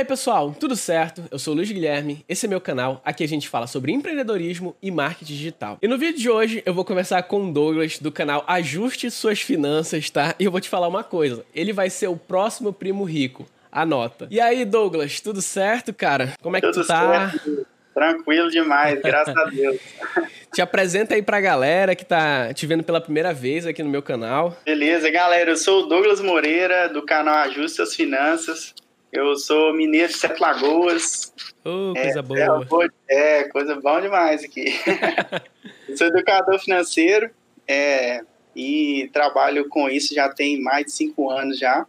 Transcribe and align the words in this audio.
aí, 0.00 0.04
pessoal, 0.04 0.54
tudo 0.58 0.74
certo? 0.74 1.24
Eu 1.30 1.38
sou 1.38 1.52
o 1.52 1.56
Luiz 1.56 1.70
Guilherme, 1.70 2.24
esse 2.26 2.46
é 2.46 2.48
meu 2.48 2.60
canal. 2.60 3.02
Aqui 3.04 3.22
a 3.22 3.28
gente 3.28 3.48
fala 3.48 3.66
sobre 3.66 3.92
empreendedorismo 3.92 4.74
e 4.82 4.90
marketing 4.90 5.34
digital. 5.34 5.78
E 5.80 5.86
no 5.86 5.98
vídeo 5.98 6.18
de 6.18 6.30
hoje 6.30 6.62
eu 6.64 6.72
vou 6.72 6.84
conversar 6.84 7.22
com 7.24 7.48
o 7.48 7.52
Douglas 7.52 7.98
do 7.98 8.10
canal 8.10 8.42
Ajuste 8.46 9.10
Suas 9.10 9.42
Finanças, 9.42 10.08
tá? 10.08 10.34
E 10.38 10.44
eu 10.44 10.50
vou 10.50 10.60
te 10.60 10.70
falar 10.70 10.88
uma 10.88 11.04
coisa: 11.04 11.44
ele 11.54 11.72
vai 11.72 11.90
ser 11.90 12.08
o 12.08 12.16
próximo 12.16 12.72
primo 12.72 13.04
rico. 13.04 13.46
Anota. 13.70 14.26
E 14.30 14.40
aí, 14.40 14.64
Douglas, 14.64 15.20
tudo 15.20 15.40
certo, 15.40 15.92
cara? 15.92 16.32
Como 16.42 16.56
é 16.56 16.60
que 16.60 16.66
tudo 16.66 16.82
tu 16.82 16.88
tá? 16.88 17.30
Certo. 17.30 17.66
Tranquilo 17.92 18.50
demais, 18.50 19.00
graças 19.00 19.36
a 19.36 19.44
Deus. 19.44 19.78
Te 20.52 20.62
apresenta 20.62 21.14
aí 21.14 21.22
pra 21.22 21.40
galera 21.40 21.94
que 21.94 22.04
tá 22.04 22.52
te 22.54 22.66
vendo 22.66 22.82
pela 22.82 23.00
primeira 23.00 23.32
vez 23.32 23.66
aqui 23.66 23.82
no 23.82 23.90
meu 23.90 24.02
canal. 24.02 24.56
Beleza, 24.64 25.10
galera, 25.10 25.50
eu 25.50 25.56
sou 25.56 25.84
o 25.84 25.86
Douglas 25.86 26.20
Moreira, 26.20 26.88
do 26.88 27.02
canal 27.02 27.36
Ajuste 27.36 27.76
Suas 27.76 27.94
Finanças. 27.94 28.74
Eu 29.12 29.36
sou 29.36 29.72
mineiro 29.74 30.08
de 30.08 30.18
Sete 30.18 30.40
Lagoas. 30.40 31.32
Oh, 31.64 31.92
coisa 31.94 32.20
é, 32.20 32.22
boa. 32.22 32.90
É, 33.08 33.44
coisa 33.44 33.74
boa 33.80 34.00
demais 34.00 34.44
aqui. 34.44 34.66
sou 35.96 36.06
educador 36.06 36.58
financeiro 36.60 37.30
é, 37.66 38.22
e 38.54 39.10
trabalho 39.12 39.68
com 39.68 39.88
isso 39.88 40.14
já 40.14 40.28
tem 40.28 40.62
mais 40.62 40.86
de 40.86 40.92
cinco 40.92 41.28
anos 41.30 41.58
já. 41.58 41.86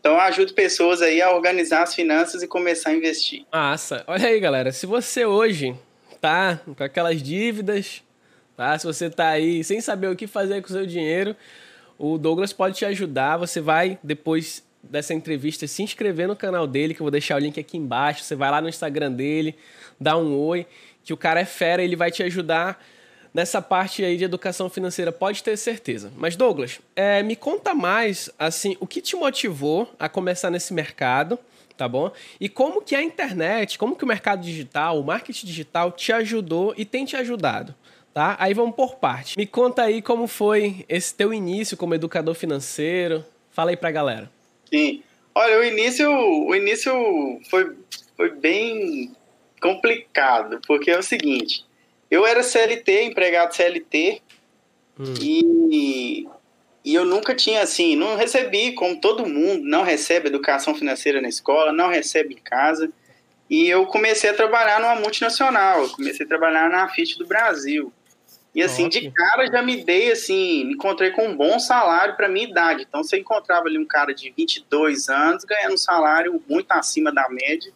Então 0.00 0.12
eu 0.12 0.20
ajudo 0.20 0.54
pessoas 0.54 1.02
aí 1.02 1.20
a 1.20 1.30
organizar 1.30 1.82
as 1.82 1.94
finanças 1.94 2.42
e 2.42 2.48
começar 2.48 2.90
a 2.90 2.94
investir. 2.94 3.44
Massa. 3.52 4.02
Olha 4.06 4.28
aí, 4.28 4.40
galera. 4.40 4.72
Se 4.72 4.86
você 4.86 5.26
hoje 5.26 5.76
tá 6.22 6.58
com 6.76 6.82
aquelas 6.82 7.22
dívidas, 7.22 8.02
tá? 8.56 8.78
Se 8.78 8.86
você 8.86 9.10
tá 9.10 9.28
aí 9.28 9.62
sem 9.62 9.80
saber 9.82 10.08
o 10.08 10.16
que 10.16 10.26
fazer 10.26 10.62
com 10.62 10.68
o 10.68 10.72
seu 10.72 10.86
dinheiro, 10.86 11.36
o 11.98 12.16
Douglas 12.16 12.50
pode 12.50 12.78
te 12.78 12.86
ajudar. 12.86 13.36
Você 13.36 13.60
vai 13.60 13.98
depois 14.02 14.64
dessa 14.82 15.14
entrevista 15.14 15.66
se 15.66 15.82
inscrever 15.82 16.26
no 16.26 16.36
canal 16.36 16.66
dele, 16.66 16.94
que 16.94 17.00
eu 17.00 17.04
vou 17.04 17.10
deixar 17.10 17.36
o 17.36 17.38
link 17.38 17.58
aqui 17.58 17.76
embaixo. 17.76 18.24
Você 18.24 18.34
vai 18.34 18.50
lá 18.50 18.60
no 18.60 18.68
Instagram 18.68 19.12
dele, 19.12 19.54
dá 20.00 20.16
um 20.16 20.36
oi, 20.36 20.66
que 21.04 21.12
o 21.12 21.16
cara 21.16 21.40
é 21.40 21.44
fera, 21.44 21.82
ele 21.82 21.96
vai 21.96 22.10
te 22.10 22.22
ajudar 22.22 22.82
nessa 23.32 23.62
parte 23.62 24.04
aí 24.04 24.16
de 24.16 24.24
educação 24.24 24.68
financeira, 24.68 25.12
pode 25.12 25.42
ter 25.42 25.56
certeza. 25.56 26.12
Mas 26.16 26.36
Douglas, 26.36 26.80
é, 26.96 27.22
me 27.22 27.36
conta 27.36 27.74
mais, 27.74 28.30
assim, 28.38 28.76
o 28.80 28.86
que 28.86 29.00
te 29.00 29.16
motivou 29.16 29.88
a 29.98 30.08
começar 30.08 30.50
nesse 30.50 30.74
mercado, 30.74 31.38
tá 31.76 31.88
bom? 31.88 32.10
E 32.40 32.48
como 32.48 32.82
que 32.82 32.94
a 32.94 33.02
internet, 33.02 33.78
como 33.78 33.96
que 33.96 34.04
o 34.04 34.06
mercado 34.06 34.42
digital, 34.42 35.00
o 35.00 35.04
marketing 35.04 35.46
digital 35.46 35.92
te 35.92 36.12
ajudou 36.12 36.74
e 36.76 36.84
tem 36.84 37.04
te 37.04 37.16
ajudado? 37.16 37.74
Tá? 38.12 38.36
Aí 38.40 38.52
vamos 38.52 38.74
por 38.74 38.96
parte. 38.96 39.38
Me 39.38 39.46
conta 39.46 39.82
aí 39.82 40.02
como 40.02 40.26
foi 40.26 40.84
esse 40.88 41.14
teu 41.14 41.32
início 41.32 41.76
como 41.76 41.94
educador 41.94 42.34
financeiro. 42.34 43.24
Fala 43.52 43.70
aí 43.70 43.76
pra 43.76 43.92
galera. 43.92 44.28
Sim. 44.72 45.02
Olha, 45.34 45.58
o 45.58 45.64
início, 45.64 46.10
o 46.10 46.54
início 46.54 46.92
foi, 47.48 47.76
foi 48.16 48.30
bem 48.30 49.12
complicado, 49.60 50.60
porque 50.66 50.90
é 50.90 50.98
o 50.98 51.02
seguinte, 51.02 51.64
eu 52.10 52.26
era 52.26 52.42
CLT, 52.42 53.04
empregado 53.04 53.54
CLT, 53.54 54.20
hum. 54.98 55.14
e, 55.20 56.26
e 56.84 56.94
eu 56.94 57.04
nunca 57.04 57.34
tinha, 57.34 57.62
assim, 57.62 57.94
não 57.94 58.16
recebi, 58.16 58.72
como 58.72 59.00
todo 59.00 59.26
mundo, 59.26 59.62
não 59.64 59.82
recebe 59.82 60.28
educação 60.28 60.74
financeira 60.74 61.20
na 61.20 61.28
escola, 61.28 61.72
não 61.72 61.88
recebe 61.88 62.34
em 62.34 62.38
casa, 62.38 62.90
e 63.48 63.68
eu 63.68 63.86
comecei 63.86 64.30
a 64.30 64.34
trabalhar 64.34 64.80
numa 64.80 64.96
multinacional, 64.96 65.82
eu 65.82 65.90
comecei 65.90 66.24
a 66.24 66.28
trabalhar 66.28 66.70
na 66.70 66.88
FIT 66.88 67.18
do 67.18 67.26
Brasil. 67.26 67.92
E 68.54 68.62
assim, 68.62 68.88
de 68.88 69.10
cara 69.12 69.46
já 69.46 69.62
me 69.62 69.84
dei 69.84 70.10
assim, 70.10 70.64
me 70.64 70.74
encontrei 70.74 71.12
com 71.12 71.28
um 71.28 71.36
bom 71.36 71.58
salário 71.60 72.16
para 72.16 72.28
minha 72.28 72.48
idade. 72.48 72.84
Então 72.88 73.02
você 73.02 73.18
encontrava 73.18 73.66
ali 73.66 73.78
um 73.78 73.86
cara 73.86 74.12
de 74.12 74.32
22 74.36 75.08
anos 75.08 75.44
ganhando 75.44 75.74
um 75.74 75.78
salário 75.78 76.42
muito 76.48 76.70
acima 76.72 77.12
da 77.12 77.28
média. 77.28 77.72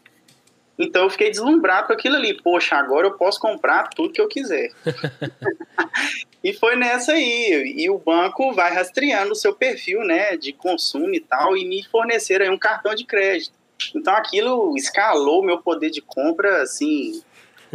Então 0.76 1.04
eu 1.04 1.10
fiquei 1.10 1.30
deslumbrado 1.30 1.86
com 1.86 1.92
aquilo 1.92 2.16
ali. 2.16 2.34
Poxa, 2.42 2.74
agora 2.74 3.06
eu 3.06 3.12
posso 3.12 3.38
comprar 3.38 3.88
tudo 3.90 4.12
que 4.12 4.20
eu 4.20 4.26
quiser. 4.26 4.70
e 6.42 6.52
foi 6.52 6.74
nessa 6.74 7.12
aí. 7.12 7.74
E 7.76 7.88
o 7.88 7.98
banco 7.98 8.52
vai 8.52 8.74
rastreando 8.74 9.32
o 9.32 9.36
seu 9.36 9.54
perfil, 9.54 10.00
né, 10.04 10.36
de 10.36 10.52
consumo 10.52 11.14
e 11.14 11.20
tal, 11.20 11.56
e 11.56 11.64
me 11.64 11.84
forneceram 11.84 12.46
aí 12.46 12.50
um 12.50 12.58
cartão 12.58 12.94
de 12.96 13.04
crédito. 13.04 13.54
Então 13.94 14.14
aquilo 14.14 14.74
escalou 14.76 15.44
meu 15.44 15.58
poder 15.58 15.90
de 15.90 16.00
compra, 16.00 16.62
assim, 16.62 17.22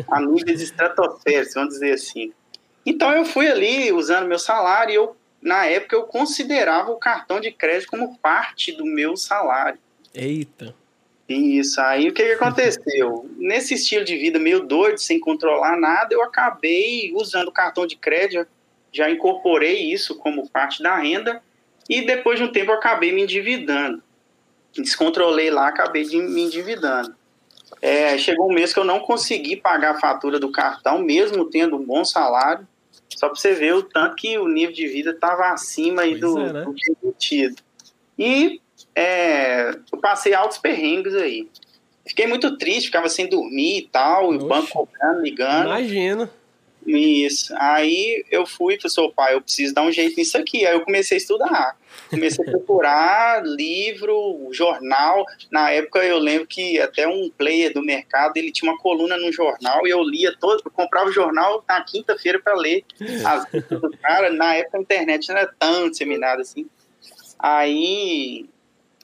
a 0.10 0.20
níveis 0.20 0.62
estratosféricos, 0.62 1.54
vamos 1.54 1.74
dizer 1.76 1.94
assim. 1.94 2.34
Então 2.90 3.12
eu 3.14 3.24
fui 3.24 3.48
ali 3.48 3.94
usando 3.94 4.28
meu 4.28 4.40
salário 4.40 4.92
e 4.92 4.96
eu, 4.96 5.16
na 5.40 5.64
época 5.68 5.96
eu 5.96 6.04
considerava 6.04 6.90
o 6.90 6.98
cartão 6.98 7.40
de 7.40 7.52
crédito 7.52 7.92
como 7.92 8.18
parte 8.18 8.72
do 8.72 8.84
meu 8.84 9.16
salário. 9.16 9.78
Eita. 10.12 10.74
Isso, 11.28 11.80
aí 11.80 12.10
o 12.10 12.14
que, 12.14 12.26
que 12.26 12.32
aconteceu? 12.32 13.30
Nesse 13.38 13.76
estilo 13.76 14.04
de 14.04 14.18
vida 14.18 14.40
meio 14.40 14.62
doido, 14.62 14.98
sem 14.98 15.20
controlar 15.20 15.78
nada, 15.78 16.16
eu 16.16 16.24
acabei 16.24 17.14
usando 17.14 17.50
o 17.50 17.52
cartão 17.52 17.86
de 17.86 17.96
crédito, 17.96 18.50
já 18.92 19.08
incorporei 19.08 19.94
isso 19.94 20.16
como 20.16 20.50
parte 20.50 20.82
da 20.82 20.98
renda, 20.98 21.44
e 21.88 22.02
depois 22.02 22.40
de 22.40 22.46
um 22.46 22.52
tempo 22.52 22.72
eu 22.72 22.76
acabei 22.76 23.12
me 23.12 23.22
endividando. 23.22 24.02
Descontrolei 24.74 25.52
lá, 25.52 25.68
acabei 25.68 26.06
de 26.06 26.18
me 26.18 26.42
endividando. 26.42 27.14
É, 27.84 28.18
chegou 28.18 28.50
um 28.50 28.54
mês 28.54 28.74
que 28.74 28.80
eu 28.80 28.84
não 28.84 29.00
consegui 29.00 29.56
pagar 29.56 29.92
a 29.92 30.00
fatura 30.00 30.40
do 30.40 30.52
cartão, 30.52 30.98
mesmo 30.98 31.46
tendo 31.46 31.76
um 31.76 31.86
bom 31.86 32.04
salário. 32.04 32.68
Só 33.16 33.28
para 33.28 33.36
você 33.36 33.54
ver 33.54 33.74
o 33.74 33.84
tanto 33.84 34.16
que 34.16 34.38
o 34.38 34.48
nível 34.48 34.74
de 34.74 34.88
vida 34.88 35.12
estava 35.12 35.50
acima 35.50 36.04
aí 36.04 36.16
do, 36.16 36.40
é, 36.40 36.54
né? 36.54 36.64
do 36.64 36.74
permitido. 36.74 37.62
E 38.18 38.62
é, 38.96 39.72
eu 39.92 39.98
passei 40.00 40.34
altos 40.34 40.58
perrengues 40.58 41.16
aí. 41.16 41.50
Fiquei 42.06 42.28
muito 42.28 42.58
triste, 42.58 42.88
ficava 42.88 43.08
sem 43.08 43.30
dormir 43.30 43.80
e 43.80 43.88
tal, 43.88 44.30
Oxe, 44.30 44.44
o 44.44 44.48
banco 44.48 44.68
cobrando, 44.70 45.22
ligando. 45.22 45.66
Imagina. 45.66 46.30
Isso. 46.90 47.54
Aí 47.58 48.26
eu 48.32 48.48
fui 48.48 48.76
e 48.76 48.90
falei, 48.90 49.12
pai, 49.12 49.34
eu 49.36 49.42
preciso 49.42 49.76
dar 49.76 49.84
um 49.84 49.92
jeito 49.92 50.18
nisso 50.18 50.36
aqui. 50.38 50.66
Aí 50.66 50.74
eu 50.74 50.82
comecei 50.82 51.18
a 51.18 51.20
estudar. 51.20 51.78
Comecei 52.10 52.44
a 52.44 52.50
procurar 52.50 53.44
livro, 53.46 54.50
jornal. 54.52 55.24
Na 55.52 55.70
época 55.70 56.04
eu 56.04 56.18
lembro 56.18 56.48
que 56.48 56.80
até 56.80 57.08
um 57.08 57.30
player 57.30 57.72
do 57.72 57.84
mercado, 57.84 58.38
ele 58.38 58.52
tinha 58.52 58.72
uma 58.72 58.80
coluna 58.80 59.18
no 59.18 59.32
jornal 59.32 59.86
e 59.86 59.92
eu 59.92 60.02
lia 60.02 60.36
todo, 60.40 60.64
eu 60.66 60.72
comprava 60.72 61.10
o 61.10 61.14
jornal 61.14 61.64
na 61.68 61.84
quinta-feira 61.84 62.40
para 62.40 62.56
ler 62.56 62.84
as 63.24 63.46
do 63.70 63.92
cara. 64.02 64.32
Na 64.32 64.56
época 64.56 64.80
a 64.80 64.82
internet 64.82 65.30
não 65.30 65.38
era 65.38 65.54
tão 65.60 65.90
disseminada 65.92 66.42
assim. 66.42 66.68
Aí 67.38 68.50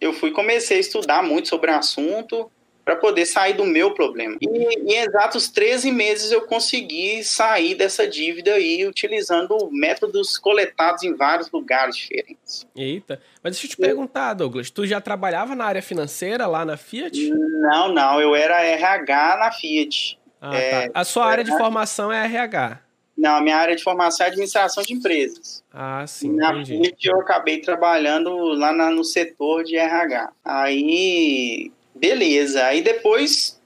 eu 0.02 0.12
fui 0.12 0.31
comecei 0.31 0.78
a 0.78 0.79
estudar 0.79 1.22
muito 1.22 1.50
sobre 1.50 1.69
o 1.69 1.75
assunto 1.75 2.50
para 2.85 2.96
poder 2.96 3.25
sair 3.25 3.53
do 3.53 3.66
meu 3.66 3.96
problema. 3.96 4.38
E 4.40 4.47
em 4.47 4.97
exatos 5.00 5.50
13 5.50 5.91
meses 5.91 6.31
eu 6.31 6.44
consegui 6.44 7.23
sair 7.23 7.73
dessa 7.73 8.07
dívida 8.07 8.53
aí 8.53 8.85
utilizando 8.85 9.57
métodos 9.72 10.38
coletados 10.38 11.01
em 11.01 11.16
vários 11.16 11.50
lugares 11.50 11.97
diferentes. 11.97 12.68
Eita, 12.75 13.19
mas 13.44 13.53
deixa 13.53 13.66
eu 13.66 13.72
te 13.72 13.78
perguntar, 13.78 14.35
Douglas, 14.35 14.69
tu 14.69 14.85
já 14.85 15.01
trabalhava 15.01 15.56
na 15.56 15.66
área 15.66 15.81
financeira 15.81 16.46
lá 16.46 16.63
na 16.63 16.78
Fiat? 16.78 17.31
Não, 17.31 17.91
não, 17.91 18.22
eu 18.22 18.35
era 18.35 18.63
RH 18.63 19.38
na 19.38 19.52
Fiat. 19.52 20.19
Ah, 20.40 20.56
é, 20.56 20.90
tá. 20.90 21.00
A 21.02 21.03
sua 21.03 21.25
área 21.25 21.44
de 21.44 21.57
formação 21.57 22.13
é 22.13 22.23
RH? 22.23 22.81
Não, 23.17 23.38
a 23.38 23.41
minha 23.41 23.56
área 23.56 23.75
de 23.75 23.81
formação 23.81 24.25
é 24.25 24.29
administração 24.29 24.84
de 24.84 24.94
empresas. 24.94 25.63
Ah, 25.73 26.06
sim. 26.06 26.35
Na 26.35 26.52
entendi. 26.52 26.78
Fiat 26.78 27.07
eu 27.07 27.19
acabei 27.22 27.62
trabalhando 27.62 28.29
lá 28.53 28.72
na, 28.72 28.91
no 28.91 29.03
setor 29.03 29.63
de 29.63 29.75
RH. 29.75 30.31
Aí 30.44 31.72
Beleza. 31.96 32.66
Aí 32.66 32.82
depois 32.82 33.60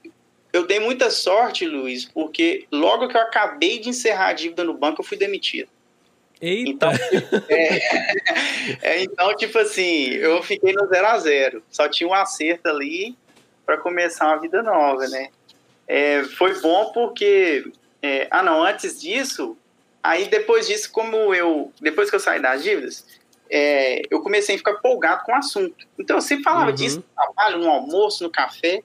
eu 0.52 0.66
dei 0.66 0.80
muita 0.80 1.10
sorte, 1.10 1.66
Luiz, 1.66 2.04
porque 2.04 2.66
logo 2.70 3.08
que 3.08 3.16
eu 3.16 3.20
acabei 3.20 3.78
de 3.78 3.88
encerrar 3.88 4.28
a 4.28 4.32
dívida 4.32 4.64
no 4.64 4.74
banco, 4.74 5.00
eu 5.00 5.04
fui 5.04 5.16
demitido. 5.16 5.68
Eita. 6.40 6.70
Então, 6.70 6.90
é, 7.48 7.80
é, 8.82 9.02
então, 9.02 9.36
tipo 9.36 9.58
assim, 9.58 10.06
eu 10.14 10.42
fiquei 10.42 10.72
no 10.72 10.86
zero 10.88 11.06
a 11.06 11.18
zero. 11.18 11.62
Só 11.70 11.88
tinha 11.88 12.08
um 12.08 12.14
acerto 12.14 12.68
ali 12.68 13.14
para 13.66 13.76
começar 13.76 14.26
uma 14.26 14.40
vida 14.40 14.62
nova, 14.62 15.06
né? 15.08 15.28
É, 15.86 16.22
foi 16.24 16.58
bom 16.60 16.90
porque. 16.92 17.70
É, 18.02 18.26
ah, 18.30 18.42
não, 18.42 18.62
antes 18.62 18.98
disso, 18.98 19.58
aí 20.02 20.28
depois 20.28 20.66
disso, 20.66 20.90
como 20.90 21.34
eu. 21.34 21.70
Depois 21.80 22.08
que 22.08 22.16
eu 22.16 22.20
saí 22.20 22.40
das 22.40 22.62
dívidas, 22.62 23.04
é, 23.50 24.02
eu 24.10 24.22
comecei 24.22 24.54
a 24.54 24.58
ficar 24.58 24.72
empolgado 24.72 25.24
com 25.24 25.32
o 25.32 25.34
assunto. 25.34 25.86
Então 25.98 26.16
eu 26.16 26.20
sempre 26.20 26.44
falava 26.44 26.70
uhum. 26.70 26.76
disso 26.76 26.98
no 26.98 27.24
trabalho, 27.24 27.58
no 27.58 27.68
almoço, 27.68 28.22
no 28.22 28.30
café. 28.30 28.82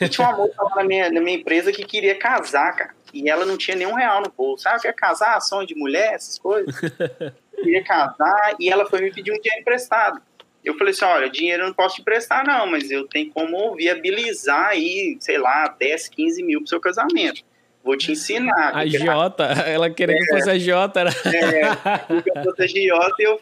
E 0.00 0.08
tinha 0.08 0.28
uma 0.28 0.36
moça 0.36 0.62
lá 0.62 0.76
na 0.76 0.84
minha, 0.84 1.10
na 1.10 1.20
minha 1.20 1.38
empresa 1.38 1.72
que 1.72 1.84
queria 1.84 2.14
casar, 2.14 2.74
cara. 2.74 2.94
E 3.12 3.30
ela 3.30 3.46
não 3.46 3.56
tinha 3.56 3.76
nenhum 3.76 3.94
real 3.94 4.20
no 4.20 4.30
bolso. 4.30 4.64
Sabe, 4.64 4.82
quer 4.82 4.94
casar, 4.94 5.40
sonho 5.40 5.66
de 5.66 5.74
mulher, 5.74 6.14
essas 6.14 6.38
coisas. 6.38 6.74
queria 7.56 7.82
casar 7.82 8.56
e 8.60 8.68
ela 8.68 8.86
foi 8.86 9.00
me 9.00 9.12
pedir 9.12 9.32
um 9.32 9.40
dinheiro 9.40 9.60
emprestado. 9.60 10.20
Eu 10.62 10.76
falei 10.78 10.92
assim, 10.92 11.04
olha, 11.04 11.30
dinheiro 11.30 11.62
eu 11.62 11.66
não 11.66 11.74
posso 11.74 11.96
te 11.96 12.00
emprestar 12.00 12.46
não, 12.46 12.66
mas 12.66 12.90
eu 12.90 13.06
tenho 13.06 13.30
como 13.30 13.74
viabilizar 13.74 14.68
aí, 14.68 15.16
sei 15.20 15.38
lá, 15.38 15.68
10, 15.68 16.08
15 16.08 16.42
mil 16.42 16.60
pro 16.60 16.68
seu 16.68 16.80
casamento. 16.80 17.42
Vou 17.84 17.98
te 17.98 18.12
ensinar. 18.12 18.74
A 18.74 18.86
Jota, 18.86 19.44
ela 19.44 19.90
queria 19.90 20.16
é, 20.16 20.18
que 20.18 20.26
fosse 20.26 20.50
a 20.50 20.58
Jota. 20.58 21.00
Era... 21.00 21.10
É, 21.10 22.22
que 22.22 22.30
eu 22.30 22.42
fosse 22.42 22.62
a 22.62 22.66
Jota 22.66 23.14
e 23.18 23.24
eu, 23.24 23.40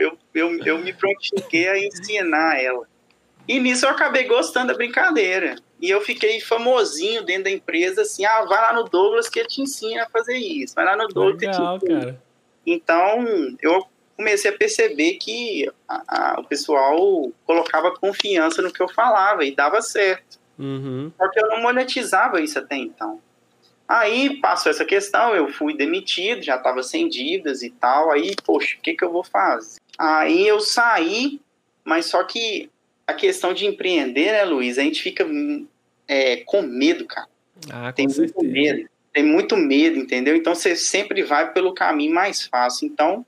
eu, 0.00 0.18
eu, 0.34 0.64
eu 0.66 0.78
me 0.78 0.92
prontifiquei 0.92 1.68
a 1.68 1.78
ensinar 1.78 2.60
ela. 2.60 2.86
E 3.46 3.60
nisso 3.60 3.86
eu 3.86 3.90
acabei 3.90 4.24
gostando 4.24 4.68
da 4.68 4.74
brincadeira. 4.74 5.54
E 5.80 5.90
eu 5.90 6.00
fiquei 6.00 6.40
famosinho 6.40 7.22
dentro 7.22 7.44
da 7.44 7.50
empresa, 7.50 8.02
assim, 8.02 8.24
ah, 8.24 8.44
vai 8.46 8.60
lá 8.60 8.72
no 8.72 8.84
Douglas 8.84 9.28
que 9.28 9.38
ele 9.38 9.48
te 9.48 9.60
ensina 9.60 10.04
a 10.04 10.08
fazer 10.08 10.36
isso. 10.36 10.74
Vai 10.74 10.84
lá 10.84 10.96
no 10.96 11.06
Douglas 11.06 11.40
Legal, 11.40 11.78
que 11.78 11.86
te 11.86 11.92
ensina. 11.92 12.00
cara. 12.00 12.22
Então, 12.66 13.56
eu 13.62 13.86
comecei 14.16 14.50
a 14.50 14.56
perceber 14.56 15.14
que 15.14 15.70
a, 15.88 16.02
a, 16.08 16.40
o 16.40 16.44
pessoal 16.44 17.30
colocava 17.44 17.92
confiança 17.92 18.62
no 18.62 18.72
que 18.72 18.82
eu 18.82 18.88
falava 18.88 19.44
e 19.44 19.54
dava 19.54 19.80
certo. 19.82 20.38
Uhum. 20.58 21.12
Porque 21.16 21.38
eu 21.38 21.48
não 21.48 21.62
monetizava 21.62 22.40
isso 22.40 22.58
até 22.58 22.76
então. 22.76 23.20
Aí 23.86 24.40
passou 24.40 24.70
essa 24.70 24.84
questão, 24.84 25.34
eu 25.34 25.48
fui 25.52 25.76
demitido, 25.76 26.42
já 26.42 26.56
estava 26.56 26.82
sem 26.82 27.08
dívidas 27.08 27.62
e 27.62 27.70
tal. 27.70 28.10
Aí, 28.10 28.34
poxa, 28.44 28.76
o 28.78 28.80
que, 28.80 28.94
que 28.94 29.04
eu 29.04 29.12
vou 29.12 29.22
fazer? 29.22 29.78
Aí 29.98 30.46
eu 30.46 30.58
saí, 30.60 31.40
mas 31.84 32.06
só 32.06 32.24
que 32.24 32.70
a 33.06 33.12
questão 33.12 33.52
de 33.52 33.66
empreender, 33.66 34.32
né, 34.32 34.44
Luiz? 34.44 34.78
A 34.78 34.82
gente 34.82 35.02
fica 35.02 35.26
é, 36.08 36.36
com 36.38 36.62
medo, 36.62 37.06
cara. 37.06 37.28
Ah, 37.70 37.92
tem 37.92 38.08
certeza. 38.08 38.34
muito 38.36 38.52
medo. 38.52 38.88
Tem 39.12 39.22
muito 39.22 39.56
medo, 39.56 39.98
entendeu? 39.98 40.34
Então 40.34 40.54
você 40.54 40.74
sempre 40.74 41.22
vai 41.22 41.52
pelo 41.52 41.74
caminho 41.74 42.14
mais 42.14 42.42
fácil. 42.46 42.86
Então, 42.86 43.24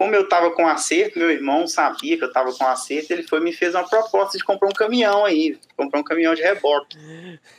como 0.00 0.14
eu 0.14 0.22
estava 0.22 0.50
com 0.52 0.66
acerto, 0.66 1.18
meu 1.18 1.30
irmão 1.30 1.66
sabia 1.66 2.16
que 2.16 2.24
eu 2.24 2.28
estava 2.28 2.50
com 2.54 2.64
acerto, 2.64 3.12
ele 3.12 3.22
foi 3.22 3.38
me 3.38 3.52
fez 3.52 3.74
uma 3.74 3.86
proposta 3.86 4.38
de 4.38 4.42
comprar 4.42 4.66
um 4.66 4.72
caminhão 4.72 5.26
aí, 5.26 5.58
comprar 5.76 6.00
um 6.00 6.02
caminhão 6.02 6.34
de 6.34 6.40
reboque. 6.40 6.96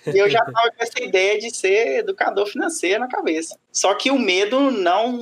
E 0.07 0.17
eu 0.17 0.27
já 0.27 0.39
estava 0.39 0.71
com 0.71 0.83
essa 0.83 1.03
ideia 1.03 1.39
de 1.39 1.55
ser 1.55 1.99
educador 1.99 2.47
financeiro 2.47 2.99
na 2.99 3.07
cabeça. 3.07 3.59
Só 3.71 3.93
que 3.93 4.09
o 4.09 4.17
medo 4.17 4.71
não 4.71 5.19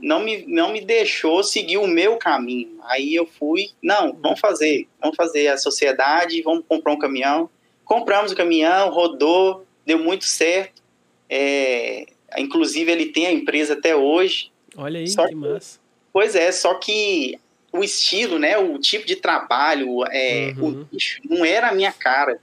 não 0.00 0.20
me, 0.20 0.46
não 0.46 0.72
me 0.72 0.80
deixou 0.80 1.42
seguir 1.42 1.78
o 1.78 1.88
meu 1.88 2.16
caminho. 2.18 2.78
Aí 2.84 3.16
eu 3.16 3.26
fui, 3.26 3.70
não, 3.82 4.12
vamos 4.12 4.38
fazer, 4.38 4.86
vamos 5.00 5.16
fazer 5.16 5.48
a 5.48 5.58
sociedade, 5.58 6.40
vamos 6.40 6.64
comprar 6.68 6.92
um 6.92 6.98
caminhão. 7.00 7.50
Compramos 7.84 8.30
o 8.30 8.36
caminhão, 8.36 8.90
rodou, 8.90 9.66
deu 9.84 9.98
muito 9.98 10.24
certo. 10.24 10.80
É, 11.28 12.06
inclusive 12.38 12.92
ele 12.92 13.06
tem 13.06 13.26
a 13.26 13.32
empresa 13.32 13.72
até 13.72 13.96
hoje. 13.96 14.52
Olha 14.76 15.00
aí, 15.00 15.08
Só 15.08 15.26
que 15.26 15.34
massa 15.34 15.80
Pois 16.12 16.34
é, 16.34 16.50
só 16.50 16.74
que 16.74 17.38
o 17.72 17.84
estilo, 17.84 18.38
né, 18.38 18.58
o 18.58 18.78
tipo 18.78 19.06
de 19.06 19.16
trabalho, 19.16 20.04
é, 20.10 20.52
uhum. 20.58 20.86
o, 20.92 21.34
não 21.34 21.44
era 21.44 21.68
a 21.68 21.74
minha 21.74 21.92
cara. 21.92 22.40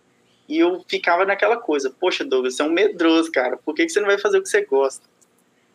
E 0.47 0.57
eu 0.57 0.83
ficava 0.87 1.25
naquela 1.25 1.57
coisa, 1.57 1.93
poxa, 1.99 2.23
Douglas, 2.23 2.55
você 2.55 2.61
é 2.61 2.65
um 2.65 2.71
medroso, 2.71 3.31
cara, 3.31 3.57
por 3.57 3.75
que, 3.75 3.85
que 3.85 3.91
você 3.91 3.99
não 3.99 4.07
vai 4.07 4.17
fazer 4.17 4.37
o 4.37 4.41
que 4.41 4.47
você 4.47 4.63
gosta? 4.63 5.05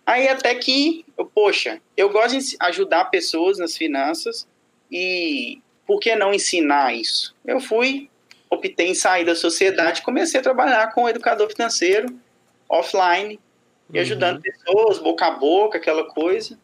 Aí 0.06 0.26
até 0.26 0.54
que, 0.54 1.04
eu, 1.16 1.26
poxa, 1.26 1.80
eu 1.96 2.08
gosto 2.08 2.38
de 2.38 2.56
ajudar 2.60 3.04
pessoas 3.06 3.58
nas 3.58 3.76
finanças 3.76 4.48
e 4.90 5.60
por 5.86 6.00
que 6.00 6.16
não 6.16 6.32
ensinar 6.32 6.94
isso? 6.94 7.34
Eu 7.44 7.60
fui, 7.60 8.08
optei 8.48 8.88
em 8.88 8.94
sair 8.94 9.26
da 9.26 9.36
sociedade 9.36 10.00
e 10.00 10.04
comecei 10.04 10.40
a 10.40 10.42
trabalhar 10.42 10.92
com 10.94 11.08
educador 11.08 11.50
financeiro, 11.52 12.08
offline, 12.68 13.38
e 13.92 13.98
ajudando 13.98 14.36
uhum. 14.36 14.42
pessoas, 14.42 14.98
boca 14.98 15.26
a 15.26 15.30
boca, 15.32 15.76
aquela 15.76 16.04
coisa 16.04 16.58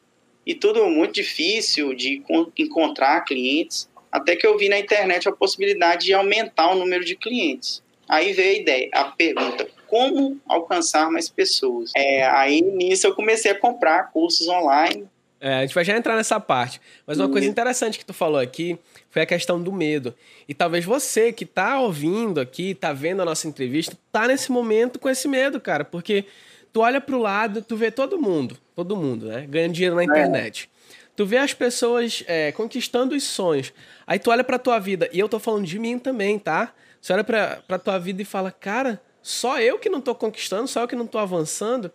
e 0.48 0.54
tudo 0.54 0.86
muito 0.86 1.12
difícil 1.12 1.94
de 1.94 2.22
encontrar 2.56 3.20
clientes, 3.20 3.86
até 4.10 4.34
que 4.34 4.46
eu 4.46 4.56
vi 4.56 4.70
na 4.70 4.78
internet 4.78 5.28
a 5.28 5.32
possibilidade 5.32 6.06
de 6.06 6.14
aumentar 6.14 6.72
o 6.72 6.74
número 6.74 7.04
de 7.04 7.14
clientes. 7.14 7.82
Aí 8.08 8.32
veio 8.32 8.56
a 8.56 8.60
ideia, 8.62 8.88
a 8.94 9.04
pergunta, 9.04 9.68
como 9.86 10.40
alcançar 10.48 11.10
mais 11.10 11.28
pessoas? 11.28 11.92
É, 11.94 12.26
aí 12.28 12.62
nisso 12.62 13.06
eu 13.06 13.14
comecei 13.14 13.50
a 13.50 13.54
comprar 13.54 14.10
cursos 14.10 14.48
online. 14.48 15.06
É, 15.38 15.56
a 15.56 15.60
gente 15.60 15.74
vai 15.74 15.84
já 15.84 15.94
entrar 15.94 16.16
nessa 16.16 16.40
parte. 16.40 16.80
Mas 17.06 17.18
uma 17.18 17.28
coisa 17.28 17.46
interessante 17.46 17.98
que 17.98 18.04
tu 18.06 18.14
falou 18.14 18.40
aqui 18.40 18.78
foi 19.10 19.20
a 19.20 19.26
questão 19.26 19.62
do 19.62 19.70
medo. 19.70 20.14
E 20.48 20.54
talvez 20.54 20.82
você 20.82 21.30
que 21.30 21.44
está 21.44 21.78
ouvindo 21.78 22.40
aqui, 22.40 22.70
está 22.70 22.94
vendo 22.94 23.20
a 23.20 23.24
nossa 23.26 23.46
entrevista, 23.46 23.98
está 24.06 24.26
nesse 24.26 24.50
momento 24.50 24.98
com 24.98 25.10
esse 25.10 25.28
medo, 25.28 25.60
cara, 25.60 25.84
porque 25.84 26.24
tu 26.72 26.80
olha 26.80 27.02
pro 27.02 27.18
lado, 27.18 27.60
tu 27.60 27.76
vê 27.76 27.90
todo 27.90 28.18
mundo, 28.18 28.56
todo 28.78 28.96
mundo, 28.96 29.26
né? 29.26 29.44
Ganhando 29.48 29.72
dinheiro 29.72 29.96
na 29.96 30.02
é. 30.02 30.04
internet. 30.04 30.70
É. 30.72 30.98
Tu 31.16 31.26
vê 31.26 31.38
as 31.38 31.52
pessoas 31.52 32.22
é, 32.28 32.52
conquistando 32.52 33.16
os 33.16 33.24
sonhos. 33.24 33.72
Aí 34.06 34.20
tu 34.20 34.30
olha 34.30 34.44
pra 34.44 34.56
tua 34.56 34.78
vida, 34.78 35.10
e 35.12 35.18
eu 35.18 35.28
tô 35.28 35.40
falando 35.40 35.66
de 35.66 35.80
mim 35.80 35.98
também, 35.98 36.38
tá? 36.38 36.72
Você 37.00 37.12
olha 37.12 37.24
pra, 37.24 37.60
pra 37.66 37.76
tua 37.76 37.98
vida 37.98 38.22
e 38.22 38.24
fala, 38.24 38.52
cara, 38.52 39.02
só 39.20 39.60
eu 39.60 39.80
que 39.80 39.88
não 39.88 40.00
tô 40.00 40.14
conquistando, 40.14 40.68
só 40.68 40.82
eu 40.82 40.88
que 40.88 40.94
não 40.94 41.08
tô 41.08 41.18
avançando. 41.18 41.90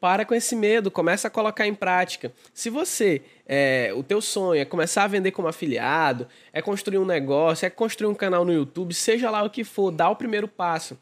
Para 0.00 0.24
com 0.24 0.34
esse 0.34 0.56
medo, 0.56 0.90
começa 0.90 1.28
a 1.28 1.30
colocar 1.30 1.68
em 1.68 1.74
prática. 1.74 2.32
Se 2.52 2.68
você, 2.68 3.22
é, 3.46 3.92
o 3.94 4.02
teu 4.02 4.20
sonho 4.20 4.60
é 4.60 4.64
começar 4.64 5.04
a 5.04 5.08
vender 5.08 5.30
como 5.30 5.46
afiliado, 5.46 6.26
é 6.52 6.60
construir 6.60 6.98
um 6.98 7.04
negócio, 7.04 7.64
é 7.64 7.70
construir 7.70 8.08
um 8.08 8.14
canal 8.14 8.44
no 8.44 8.52
YouTube, 8.52 8.92
seja 8.92 9.30
lá 9.30 9.44
o 9.44 9.50
que 9.50 9.62
for, 9.62 9.92
dá 9.92 10.08
o 10.08 10.16
primeiro 10.16 10.48
passo. 10.48 10.98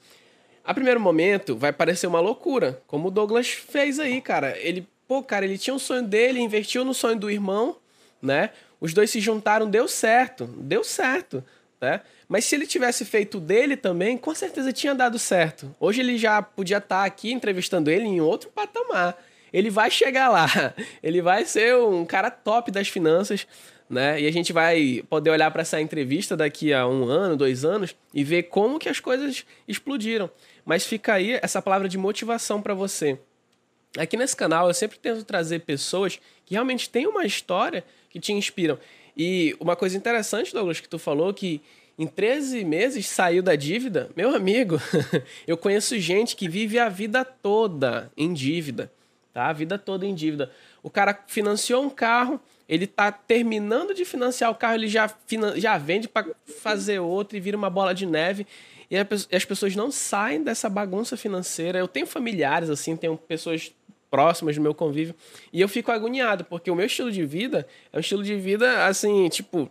A 0.62 0.74
primeiro 0.74 1.00
momento 1.00 1.56
vai 1.56 1.72
parecer 1.72 2.06
uma 2.06 2.20
loucura, 2.20 2.82
como 2.86 3.08
o 3.08 3.10
Douglas 3.10 3.48
fez 3.48 4.00
aí, 4.00 4.20
cara. 4.20 4.58
Ele, 4.58 4.86
pô, 5.06 5.22
cara, 5.22 5.44
ele 5.44 5.58
tinha 5.58 5.74
um 5.74 5.78
sonho 5.78 6.02
dele, 6.02 6.40
investiu 6.40 6.84
no 6.84 6.94
sonho 6.94 7.16
do 7.18 7.30
irmão, 7.30 7.76
né? 8.20 8.50
Os 8.80 8.92
dois 8.92 9.10
se 9.10 9.20
juntaram, 9.20 9.68
deu 9.68 9.88
certo, 9.88 10.46
deu 10.46 10.84
certo, 10.84 11.42
né? 11.80 12.00
Mas 12.28 12.44
se 12.44 12.54
ele 12.54 12.66
tivesse 12.66 13.04
feito 13.04 13.38
dele 13.38 13.76
também, 13.76 14.18
com 14.18 14.34
certeza 14.34 14.72
tinha 14.72 14.94
dado 14.94 15.18
certo. 15.18 15.74
Hoje 15.78 16.00
ele 16.00 16.18
já 16.18 16.42
podia 16.42 16.78
estar 16.78 17.04
aqui 17.04 17.32
entrevistando 17.32 17.90
ele 17.90 18.04
em 18.04 18.20
outro 18.20 18.50
patamar. 18.50 19.16
Ele 19.52 19.70
vai 19.70 19.90
chegar 19.90 20.28
lá, 20.28 20.46
ele 21.02 21.22
vai 21.22 21.44
ser 21.44 21.76
um 21.76 22.04
cara 22.04 22.30
top 22.30 22.70
das 22.70 22.88
finanças, 22.88 23.46
né? 23.88 24.20
E 24.20 24.26
a 24.26 24.32
gente 24.32 24.52
vai 24.52 25.04
poder 25.08 25.30
olhar 25.30 25.50
para 25.50 25.62
essa 25.62 25.80
entrevista 25.80 26.36
daqui 26.36 26.72
a 26.72 26.86
um 26.86 27.04
ano, 27.04 27.36
dois 27.36 27.64
anos 27.64 27.94
e 28.12 28.24
ver 28.24 28.44
como 28.44 28.78
que 28.78 28.88
as 28.88 28.98
coisas 28.98 29.46
explodiram. 29.68 30.28
Mas 30.64 30.84
fica 30.84 31.14
aí 31.14 31.38
essa 31.40 31.62
palavra 31.62 31.88
de 31.88 31.96
motivação 31.96 32.60
para 32.60 32.74
você. 32.74 33.18
Aqui 33.98 34.16
nesse 34.16 34.36
canal 34.36 34.68
eu 34.68 34.74
sempre 34.74 34.98
tento 34.98 35.24
trazer 35.24 35.60
pessoas 35.60 36.20
que 36.44 36.54
realmente 36.54 36.88
têm 36.88 37.06
uma 37.06 37.24
história 37.24 37.84
que 38.10 38.20
te 38.20 38.32
inspiram. 38.32 38.78
E 39.16 39.56
uma 39.58 39.74
coisa 39.74 39.96
interessante, 39.96 40.52
Douglas, 40.52 40.80
que 40.80 40.88
tu 40.88 40.98
falou 40.98 41.32
que 41.32 41.60
em 41.98 42.06
13 42.06 42.64
meses 42.64 43.08
saiu 43.08 43.42
da 43.42 43.56
dívida. 43.56 44.10
Meu 44.14 44.34
amigo, 44.34 44.78
eu 45.46 45.56
conheço 45.56 45.98
gente 45.98 46.36
que 46.36 46.48
vive 46.48 46.78
a 46.78 46.88
vida 46.88 47.24
toda 47.24 48.12
em 48.16 48.34
dívida, 48.34 48.92
tá? 49.32 49.46
A 49.48 49.52
vida 49.52 49.78
toda 49.78 50.04
em 50.04 50.14
dívida. 50.14 50.50
O 50.82 50.90
cara 50.90 51.18
financiou 51.26 51.82
um 51.82 51.88
carro, 51.88 52.38
ele 52.68 52.86
tá 52.86 53.10
terminando 53.10 53.94
de 53.94 54.04
financiar 54.04 54.50
o 54.50 54.54
carro, 54.54 54.74
ele 54.74 54.88
já, 54.88 55.10
já 55.56 55.78
vende 55.78 56.06
para 56.06 56.26
fazer 56.60 56.98
outro 56.98 57.36
e 57.36 57.40
vira 57.40 57.56
uma 57.56 57.70
bola 57.70 57.94
de 57.94 58.04
neve 58.04 58.46
e 58.90 58.96
as 59.34 59.44
pessoas 59.44 59.74
não 59.74 59.90
saem 59.90 60.42
dessa 60.42 60.68
bagunça 60.68 61.16
financeira. 61.16 61.78
Eu 61.78 61.88
tenho 61.88 62.06
familiares, 62.06 62.70
assim, 62.70 62.96
tenho 62.96 63.16
pessoas 63.16 63.74
próximas 64.10 64.56
do 64.56 64.62
meu 64.62 64.74
convívio, 64.74 65.14
e 65.52 65.60
eu 65.60 65.68
fico 65.68 65.90
agoniado, 65.90 66.44
porque 66.44 66.70
o 66.70 66.74
meu 66.74 66.86
estilo 66.86 67.10
de 67.10 67.24
vida 67.24 67.66
é 67.92 67.96
um 67.96 68.00
estilo 68.00 68.22
de 68.22 68.36
vida, 68.36 68.86
assim, 68.86 69.28
tipo, 69.28 69.70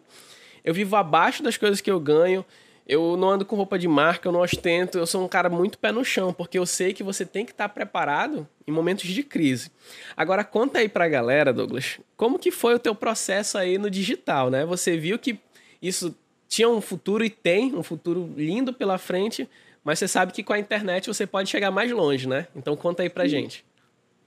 eu 0.63 0.73
vivo 0.73 0.95
abaixo 0.95 1.41
das 1.43 1.57
coisas 1.57 1.81
que 1.81 1.89
eu 1.89 1.99
ganho, 1.99 2.45
eu 2.87 3.17
não 3.17 3.31
ando 3.31 3.45
com 3.45 3.55
roupa 3.55 3.79
de 3.79 3.87
marca, 3.87 4.27
eu 4.27 4.31
não 4.31 4.41
ostento, 4.41 4.97
eu 4.97 5.07
sou 5.07 5.23
um 5.23 5.27
cara 5.27 5.49
muito 5.49 5.79
pé 5.79 5.91
no 5.91 6.05
chão, 6.05 6.31
porque 6.31 6.57
eu 6.57 6.65
sei 6.65 6.93
que 6.93 7.01
você 7.01 7.25
tem 7.25 7.43
que 7.43 7.51
estar 7.51 7.67
preparado 7.69 8.47
em 8.67 8.71
momentos 8.71 9.09
de 9.09 9.23
crise. 9.23 9.71
Agora, 10.15 10.43
conta 10.43 10.79
aí 10.79 10.87
pra 10.87 11.07
galera, 11.07 11.51
Douglas, 11.51 11.99
como 12.15 12.37
que 12.37 12.51
foi 12.51 12.75
o 12.75 12.79
teu 12.79 12.93
processo 12.93 13.57
aí 13.57 13.77
no 13.79 13.89
digital, 13.89 14.51
né? 14.51 14.65
Você 14.65 14.97
viu 14.97 15.17
que 15.17 15.39
isso 15.81 16.15
tinha 16.47 16.69
um 16.69 16.79
futuro 16.79 17.25
e 17.25 17.29
tem 17.29 17.75
um 17.75 17.81
futuro 17.81 18.31
lindo 18.37 18.71
pela 18.71 18.99
frente, 18.99 19.49
mas 19.83 19.97
você 19.97 20.07
sabe 20.07 20.31
que 20.31 20.43
com 20.43 20.53
a 20.53 20.59
internet 20.59 21.07
você 21.07 21.25
pode 21.25 21.49
chegar 21.49 21.71
mais 21.71 21.91
longe, 21.91 22.27
né? 22.27 22.47
Então 22.55 22.75
conta 22.75 23.01
aí 23.01 23.09
pra 23.09 23.23
Sim. 23.23 23.29
gente. 23.29 23.65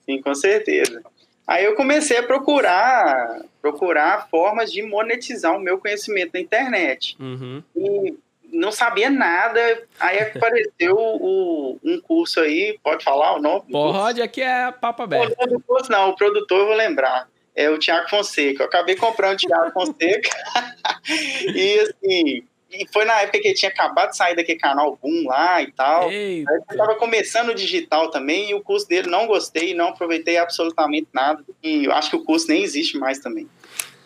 Sim, 0.08 0.22
com 0.22 0.34
certeza. 0.34 1.02
Aí 1.46 1.64
eu 1.64 1.74
comecei 1.74 2.16
a 2.16 2.22
procurar, 2.22 3.42
procurar 3.60 4.28
formas 4.30 4.72
de 4.72 4.82
monetizar 4.82 5.54
o 5.54 5.60
meu 5.60 5.78
conhecimento 5.78 6.32
na 6.34 6.40
internet. 6.40 7.16
Uhum. 7.20 7.62
E 7.76 8.14
não 8.50 8.72
sabia 8.72 9.10
nada, 9.10 9.60
aí 10.00 10.20
apareceu 10.34 10.96
o, 10.96 11.78
um 11.84 12.00
curso 12.00 12.40
aí, 12.40 12.78
pode 12.82 13.04
falar 13.04 13.36
o 13.36 13.42
nome? 13.42 13.64
Pode, 13.70 14.22
aqui 14.22 14.40
é 14.42 14.72
papo 14.72 15.02
aberto. 15.02 15.34
O 15.38 15.46
nome 15.46 15.62
curso 15.62 15.90
não, 15.90 16.10
o 16.10 16.16
produtor 16.16 16.60
eu 16.60 16.66
vou 16.66 16.76
lembrar 16.76 17.28
é 17.58 17.68
o 17.68 17.76
Tiago 17.76 18.08
Fonseca. 18.08 18.62
Eu 18.62 18.68
acabei 18.68 18.94
comprando 18.94 19.34
o 19.34 19.36
Tiago 19.36 19.72
Fonseca. 19.72 20.30
e 21.54 21.80
assim, 21.80 22.44
e 22.70 22.86
foi 22.92 23.04
na 23.04 23.22
época 23.22 23.40
que 23.40 23.48
ele 23.48 23.54
tinha 23.54 23.70
acabado 23.70 24.10
de 24.10 24.16
sair 24.16 24.36
daquele 24.36 24.58
canal 24.58 24.98
Boom 25.00 25.24
lá 25.26 25.62
e 25.62 25.72
tal. 25.72 26.10
Eita. 26.10 26.50
Aí 26.50 26.58
eu 26.70 26.76
tava 26.76 26.94
começando 26.96 27.48
o 27.48 27.54
digital 27.54 28.10
também 28.10 28.50
e 28.50 28.54
o 28.54 28.60
curso 28.60 28.86
dele 28.86 29.08
não 29.08 29.26
gostei, 29.26 29.74
não 29.74 29.88
aproveitei 29.88 30.36
absolutamente 30.36 31.08
nada. 31.12 31.42
E 31.62 31.86
eu 31.86 31.92
acho 31.92 32.10
que 32.10 32.16
o 32.16 32.24
curso 32.24 32.48
nem 32.48 32.62
existe 32.62 32.98
mais 32.98 33.18
também. 33.20 33.48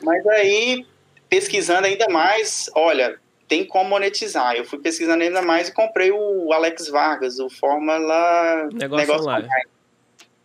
Mas 0.02 0.24
aí, 0.28 0.86
pesquisando 1.28 1.86
ainda 1.86 2.08
mais, 2.08 2.70
olha, 2.74 3.18
tem 3.48 3.64
como 3.64 3.90
monetizar. 3.90 4.54
Eu 4.54 4.64
fui 4.64 4.78
pesquisando 4.78 5.22
ainda 5.22 5.42
mais 5.42 5.68
e 5.68 5.74
comprei 5.74 6.12
o 6.12 6.52
Alex 6.52 6.88
Vargas, 6.88 7.38
o 7.40 7.50
Fórmula 7.50 8.68
Negócio, 8.72 9.06
Negócio 9.06 9.22
Online. 9.22 9.44
Online. 9.44 9.68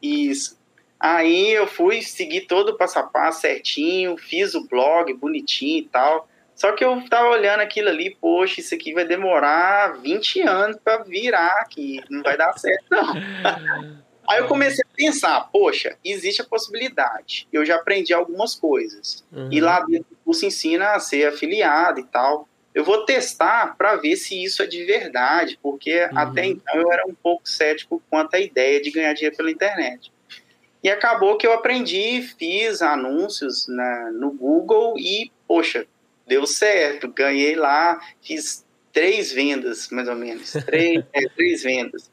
Isso. 0.01 0.57
Aí 0.99 1.51
eu 1.51 1.67
fui 1.67 2.01
seguir 2.01 2.41
todo 2.41 2.69
o 2.69 2.77
passo 2.77 2.97
a 2.97 3.03
passo 3.03 3.41
certinho, 3.41 4.17
fiz 4.17 4.55
o 4.55 4.67
blog 4.67 5.13
bonitinho 5.13 5.79
e 5.79 5.87
tal. 5.87 6.27
Só 6.57 6.71
que 6.71 6.83
eu 6.83 7.07
tava 7.07 7.29
olhando 7.29 7.59
aquilo 7.59 7.87
ali, 7.87 8.17
poxa, 8.19 8.59
isso 8.59 8.73
aqui 8.73 8.91
vai 8.91 9.05
demorar 9.05 10.01
20 10.01 10.41
anos 10.41 10.77
para 10.83 11.03
virar 11.03 11.61
aqui, 11.61 12.01
não 12.09 12.23
vai 12.23 12.35
dar 12.35 12.51
certo 12.57 12.83
não. 12.89 13.13
Aí 14.27 14.39
eu 14.39 14.47
comecei 14.47 14.83
a 14.83 14.95
pensar, 14.95 15.39
poxa, 15.53 15.95
existe 16.03 16.41
a 16.41 16.45
possibilidade. 16.45 17.47
Eu 17.53 17.65
já 17.65 17.75
aprendi 17.75 18.13
algumas 18.13 18.55
coisas. 18.55 19.25
Uhum. 19.31 19.47
E 19.49 19.61
lá 19.61 19.79
dentro 19.81 20.09
do 20.09 20.17
curso 20.25 20.45
ensina 20.45 20.93
a 20.93 20.99
ser 20.99 21.27
afiliado 21.27 22.01
e 22.01 22.03
tal. 22.03 22.49
Eu 22.75 22.83
vou 22.83 23.05
testar 23.05 23.77
para 23.77 23.95
ver 23.95 24.17
se 24.17 24.43
isso 24.43 24.61
é 24.61 24.67
de 24.67 24.83
verdade, 24.83 25.57
porque 25.63 26.03
uhum. 26.05 26.17
até 26.17 26.45
então 26.45 26.75
eu 26.75 26.91
era 26.91 27.07
um 27.07 27.13
pouco 27.13 27.47
cético 27.47 28.01
quanto 28.09 28.35
à 28.35 28.39
ideia 28.39 28.81
de 28.81 28.91
ganhar 28.91 29.13
dinheiro 29.13 29.37
pela 29.37 29.51
internet. 29.51 30.11
E 30.83 30.89
acabou 30.89 31.37
que 31.37 31.47
eu 31.47 31.53
aprendi, 31.53 32.21
fiz 32.37 32.81
anúncios 32.81 33.65
na, 33.67 34.11
no 34.11 34.31
Google 34.31 34.95
e, 34.97 35.31
poxa, 35.47 35.87
deu 36.27 36.45
certo, 36.45 37.07
ganhei 37.07 37.55
lá, 37.55 37.99
fiz 38.21 38.65
três 38.91 39.31
vendas, 39.31 39.89
mais 39.89 40.07
ou 40.07 40.15
menos, 40.15 40.51
três, 40.65 41.03
é, 41.13 41.27
três 41.29 41.63
vendas, 41.63 42.11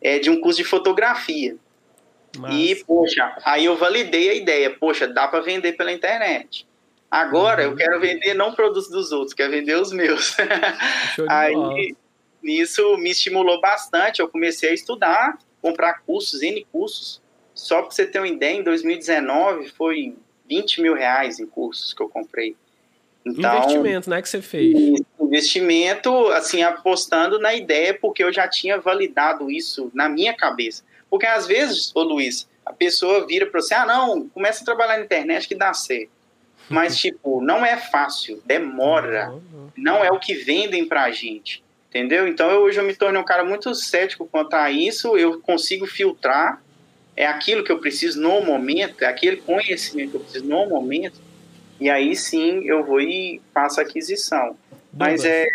é, 0.00 0.18
de 0.18 0.30
um 0.30 0.40
curso 0.40 0.58
de 0.58 0.64
fotografia. 0.64 1.56
Mas... 2.38 2.54
E, 2.54 2.84
poxa, 2.84 3.34
aí 3.44 3.64
eu 3.64 3.76
validei 3.76 4.28
a 4.28 4.34
ideia, 4.34 4.70
poxa, 4.70 5.08
dá 5.08 5.26
para 5.26 5.40
vender 5.40 5.72
pela 5.72 5.90
internet. 5.90 6.66
Agora 7.10 7.64
uhum. 7.64 7.70
eu 7.70 7.76
quero 7.76 8.00
vender 8.00 8.34
não 8.34 8.52
produtos 8.52 8.90
dos 8.90 9.12
outros, 9.12 9.32
quero 9.32 9.52
vender 9.52 9.80
os 9.80 9.92
meus. 9.92 10.36
aí, 11.30 11.94
nisso 12.42 12.96
me 12.98 13.10
estimulou 13.10 13.60
bastante, 13.60 14.20
eu 14.20 14.28
comecei 14.28 14.70
a 14.70 14.74
estudar, 14.74 15.38
comprar 15.62 16.02
cursos, 16.04 16.42
N 16.42 16.66
cursos, 16.70 17.22
só 17.54 17.80
para 17.80 17.90
você 17.90 18.06
ter 18.06 18.18
uma 18.18 18.28
ideia, 18.28 18.58
em 18.58 18.62
2019 18.62 19.68
foi 19.70 20.14
20 20.48 20.82
mil 20.82 20.94
reais 20.94 21.40
em 21.40 21.46
cursos 21.46 21.94
que 21.94 22.02
eu 22.02 22.08
comprei. 22.08 22.54
Então, 23.26 23.58
investimento, 23.58 24.08
né, 24.08 24.22
que 24.22 24.28
você 24.28 24.40
fez? 24.40 25.00
Investimento, 25.20 26.28
assim, 26.28 26.62
apostando 26.62 27.40
na 27.40 27.54
ideia, 27.54 27.92
porque 27.92 28.22
eu 28.22 28.32
já 28.32 28.46
tinha 28.46 28.78
validado 28.78 29.50
isso 29.50 29.90
na 29.92 30.08
minha 30.08 30.32
cabeça. 30.32 30.84
Porque 31.10 31.26
às 31.26 31.44
vezes, 31.44 31.90
ô 31.94 32.02
Luiz, 32.02 32.48
a 32.64 32.72
pessoa 32.72 33.26
vira 33.26 33.46
para 33.46 33.60
você, 33.60 33.74
ah, 33.74 33.84
não, 33.84 34.28
começa 34.28 34.62
a 34.62 34.64
trabalhar 34.64 34.98
na 34.98 35.04
internet 35.04 35.48
que 35.48 35.56
dá 35.56 35.74
certo. 35.74 36.10
Mas, 36.68 36.96
tipo, 36.98 37.40
não 37.40 37.66
é 37.66 37.76
fácil, 37.76 38.40
demora. 38.46 39.34
Não 39.76 40.04
é 40.04 40.10
o 40.12 40.20
que 40.20 40.34
vendem 40.34 40.86
pra 40.86 41.10
gente, 41.10 41.64
entendeu? 41.88 42.28
Então, 42.28 42.48
eu, 42.48 42.60
hoje 42.62 42.78
eu 42.78 42.84
me 42.84 42.94
tornei 42.94 43.20
um 43.20 43.24
cara 43.24 43.44
muito 43.44 43.74
cético 43.74 44.28
quanto 44.30 44.54
a 44.54 44.70
isso, 44.70 45.16
eu 45.16 45.40
consigo 45.40 45.84
filtrar, 45.84 46.62
é 47.16 47.26
aquilo 47.26 47.64
que 47.64 47.72
eu 47.72 47.80
preciso 47.80 48.20
no 48.20 48.40
momento, 48.40 49.02
é 49.02 49.06
aquele 49.06 49.38
conhecimento 49.38 50.10
que 50.10 50.16
eu 50.16 50.20
preciso 50.20 50.44
no 50.44 50.68
momento, 50.68 51.25
e 51.80 51.90
aí 51.90 52.16
sim 52.16 52.64
eu 52.64 52.84
vou 52.84 53.00
e 53.00 53.40
faço 53.52 53.80
a 53.80 53.82
aquisição. 53.82 54.56
Mas 54.92 55.24
é. 55.24 55.46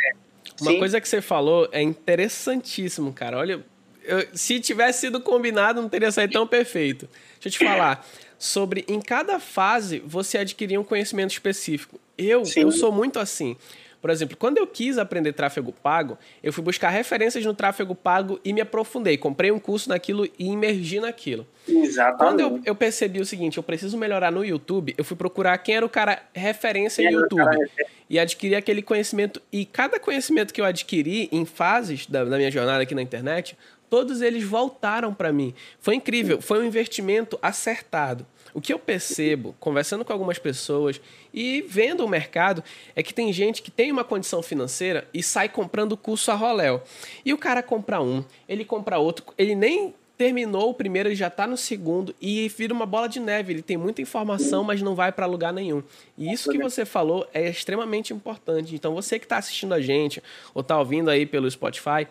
Uma 0.60 0.72
sim. 0.72 0.80
coisa 0.80 1.01
que 1.01 1.10
você 1.10 1.22
falou 1.22 1.68
é 1.72 1.82
interessantíssimo, 1.82 3.12
cara. 3.12 3.38
Olha, 3.38 3.63
eu, 4.04 4.28
se 4.34 4.60
tivesse 4.60 5.01
sido 5.01 5.20
combinado, 5.20 5.82
não 5.82 5.90
teria 5.90 6.12
saído 6.12 6.34
tão 6.34 6.46
perfeito. 6.46 7.10
Deixa 7.42 7.48
eu 7.48 7.51
te 7.51 7.58
falar. 7.60 8.06
Sobre 8.38 8.86
em 8.88 9.00
cada 9.00 9.40
fase 9.40 10.01
você 10.06 10.38
adquirir 10.38 10.78
um 10.78 10.84
conhecimento 10.84 11.32
específico. 11.32 12.00
Eu, 12.18 12.44
eu 12.56 12.72
sou 12.72 12.92
muito 12.92 13.20
assim. 13.20 13.56
Por 14.01 14.10
exemplo, 14.10 14.36
quando 14.36 14.58
eu 14.58 14.65
quis 14.65 14.98
aprender 14.98 15.31
tráfego 15.34 15.72
pago, 15.72 16.17
eu 16.41 16.51
fui 16.51 16.63
buscar 16.63 16.89
referências 16.89 17.46
no 17.46 17.53
tráfego 17.53 17.93
pago 17.93 18.39
e 18.43 18.51
me 18.51 18.60
aprofundei. 18.60 19.15
Comprei 19.15 19.51
um 19.51 19.60
curso 19.60 19.89
naquilo 19.89 20.25
e 20.39 20.48
imergi 20.48 21.00
naquilo. 21.00 21.46
Exatamente. 21.70 22.17
Quando 22.17 22.39
eu, 22.39 22.62
eu 22.65 22.75
percebi 22.75 23.20
o 23.20 23.25
seguinte, 23.25 23.58
eu 23.58 23.63
preciso 23.63 23.98
melhorar 23.98 24.31
no 24.31 24.43
YouTube, 24.43 24.96
eu 24.98 25.03
fui 25.03 25.15
procurar 25.15 25.58
quem 25.60 25.75
era 25.75 25.86
o 25.86 25.89
cara 25.89 26.24
referência 26.34 27.10
no 27.12 27.22
YouTube. 27.22 27.70
E 28.10 28.17
adquiri 28.17 28.55
aquele 28.55 28.81
conhecimento. 28.81 29.41
E 29.51 29.65
cada 29.65 30.00
conhecimento 30.00 30.53
que 30.53 30.60
eu 30.60 30.65
adquiri 30.65 31.29
em 31.31 31.46
fases 31.46 32.08
da, 32.08 32.25
da 32.25 32.38
minha 32.38 32.51
jornada 32.51 32.81
aqui 32.81 32.96
na 32.96 33.01
internet, 33.01 33.55
todos 33.89 34.22
eles 34.22 34.43
voltaram 34.43 35.13
para 35.13 35.31
mim. 35.31 35.53
Foi 35.79 35.96
incrível, 35.96 36.41
foi 36.41 36.60
um 36.60 36.63
investimento 36.63 37.38
acertado. 37.41 38.25
O 38.53 38.62
que 38.62 38.74
eu 38.74 38.79
percebo, 38.79 39.55
conversando 39.60 40.03
com 40.03 40.12
algumas 40.12 40.39
pessoas 40.39 41.00
e 41.34 41.63
vendo 41.67 42.05
o 42.05 42.10
mercado, 42.10 42.63
é 42.96 43.01
que 43.01 43.13
tem 43.13 43.31
gente 43.31 43.62
que 43.62 43.72
tem 43.72 43.91
uma 43.91 44.03
condição 44.03 44.41
financeira 44.41 45.08
e 45.13 45.24
sai 45.24 45.50
comprando 45.50 45.96
curso 45.98 46.31
a 46.31 46.36
roléu. 46.36 46.81
E 47.25 47.34
o 47.34 47.38
cara 47.38 47.63
compra 47.63 48.01
um, 48.01 48.24
ele 48.48 48.65
compra 48.65 48.98
outro, 48.98 49.25
ele 49.38 49.55
nem 49.55 49.93
terminou 50.22 50.70
o 50.70 50.74
primeiro, 50.75 51.10
ele 51.10 51.15
já 51.15 51.29
está 51.29 51.48
no 51.48 51.58
segundo 51.58 52.13
e 52.22 52.48
vira 52.50 52.72
uma 52.72 52.86
bola 52.86 53.10
de 53.10 53.20
neve. 53.20 53.53
Ele 53.53 53.62
tem 53.63 53.75
muita 53.75 54.03
informação, 54.03 54.63
mas 54.63 54.79
não 54.79 54.93
vai 54.93 55.12
para 55.12 55.25
lugar 55.25 55.51
nenhum. 55.51 55.81
E 56.15 56.31
isso 56.31 56.51
que 56.51 56.60
você 56.60 56.86
falou 56.86 57.27
é 57.34 57.50
extremamente 57.50 58.13
importante. 58.13 58.75
Então, 58.75 58.93
você 58.93 59.17
que 59.17 59.25
está 59.25 59.38
assistindo 59.38 59.74
a 59.74 59.81
gente 59.81 60.22
ou 60.53 60.62
está 60.62 60.77
ouvindo 60.77 61.10
aí 61.10 61.25
pelo 61.25 61.50
Spotify, 61.50 62.08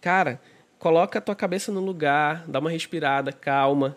cara, 0.00 0.40
coloca 0.78 1.18
a 1.18 1.22
tua 1.22 1.34
cabeça 1.34 1.70
no 1.70 1.80
lugar, 1.80 2.46
dá 2.48 2.60
uma 2.60 2.70
respirada, 2.70 3.30
calma, 3.30 3.94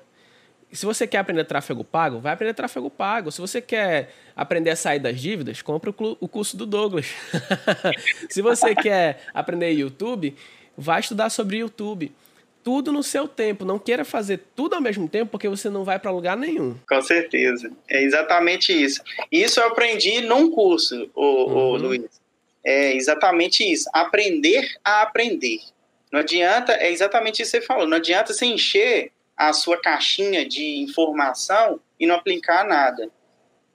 se 0.74 0.86
você 0.86 1.06
quer 1.06 1.20
aprender 1.20 1.46
tráfego 1.46 1.84
pago, 1.84 2.20
vai 2.20 2.34
aprender 2.34 2.54
tráfego 2.54 2.90
pago. 2.90 3.32
Se 3.32 3.40
você 3.40 3.62
quer 3.62 4.14
aprender 4.36 4.72
a 4.72 4.76
sair 4.76 5.00
das 5.00 5.20
dívidas, 5.20 5.62
compra 5.62 5.92
o 5.92 6.28
curso 6.28 6.58
do 6.58 6.66
Douglas. 6.66 7.06
Se 8.28 8.42
você 8.42 8.74
quer 8.74 9.22
aprender 9.34 9.72
YouTube, 9.72 10.36
vai 10.76 11.00
estudar 11.00 11.30
sobre 11.30 11.58
YouTube. 11.58 12.12
Tudo 12.64 12.92
no 12.92 13.04
seu 13.04 13.28
tempo. 13.28 13.66
Não 13.66 13.78
queira 13.78 14.04
fazer 14.04 14.42
tudo 14.56 14.74
ao 14.74 14.82
mesmo 14.82 15.08
tempo, 15.08 15.32
porque 15.32 15.48
você 15.48 15.70
não 15.70 15.84
vai 15.84 16.00
para 16.00 16.10
lugar 16.10 16.36
nenhum. 16.36 16.76
Com 16.88 17.02
certeza. 17.02 17.72
É 17.88 18.02
exatamente 18.02 18.72
isso. 18.74 19.02
Isso 19.32 19.60
eu 19.60 19.68
aprendi 19.68 20.22
num 20.22 20.50
curso, 20.50 21.10
o, 21.14 21.24
uhum. 21.24 21.76
Luiz. 21.76 22.06
É 22.66 22.96
exatamente 22.96 23.64
isso. 23.64 23.90
Aprender 23.94 24.66
a 24.84 25.04
aprender. 25.04 25.60
Não 26.12 26.22
adianta, 26.22 26.74
é 26.74 26.92
exatamente 26.92 27.42
isso 27.42 27.52
que 27.52 27.60
você 27.60 27.66
falou. 27.66 27.86
Não 27.86 27.98
adianta 27.98 28.34
você 28.34 28.46
encher 28.46 29.12
a 29.50 29.54
sua 29.54 29.80
caixinha 29.80 30.48
de 30.48 30.78
informação 30.78 31.80
e 32.00 32.06
não 32.06 32.16
aplicar 32.16 32.66
nada. 32.66 33.10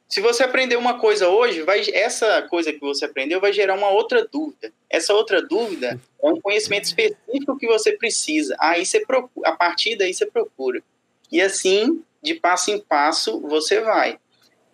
Se 0.09 0.23
você 0.23 0.43
aprender 0.43 0.77
uma 0.77 0.99
coisa 0.99 1.29
hoje, 1.29 1.63
vai, 1.63 1.83
essa 1.93 2.41
coisa 2.43 2.73
que 2.73 2.81
você 2.81 3.05
aprendeu 3.05 3.41
vai 3.41 3.53
gerar 3.53 3.75
uma 3.75 3.91
outra 3.91 4.27
dúvida. 4.27 4.73
Essa 4.89 5.13
outra 5.13 5.43
dúvida 5.43 6.01
é 6.23 6.29
um 6.29 6.41
conhecimento 6.41 6.85
específico 6.85 7.59
que 7.59 7.67
você 7.67 7.93
precisa. 7.93 8.57
Aí 8.59 8.87
você 8.87 9.05
procura, 9.05 9.51
a 9.51 9.53
partir 9.55 9.97
daí 9.97 10.15
você 10.15 10.25
procura. 10.25 10.83
E 11.31 11.43
assim, 11.43 12.03
de 12.23 12.35
passo 12.35 12.71
em 12.71 12.81
passo, 12.81 13.39
você 13.41 13.81
vai 13.81 14.19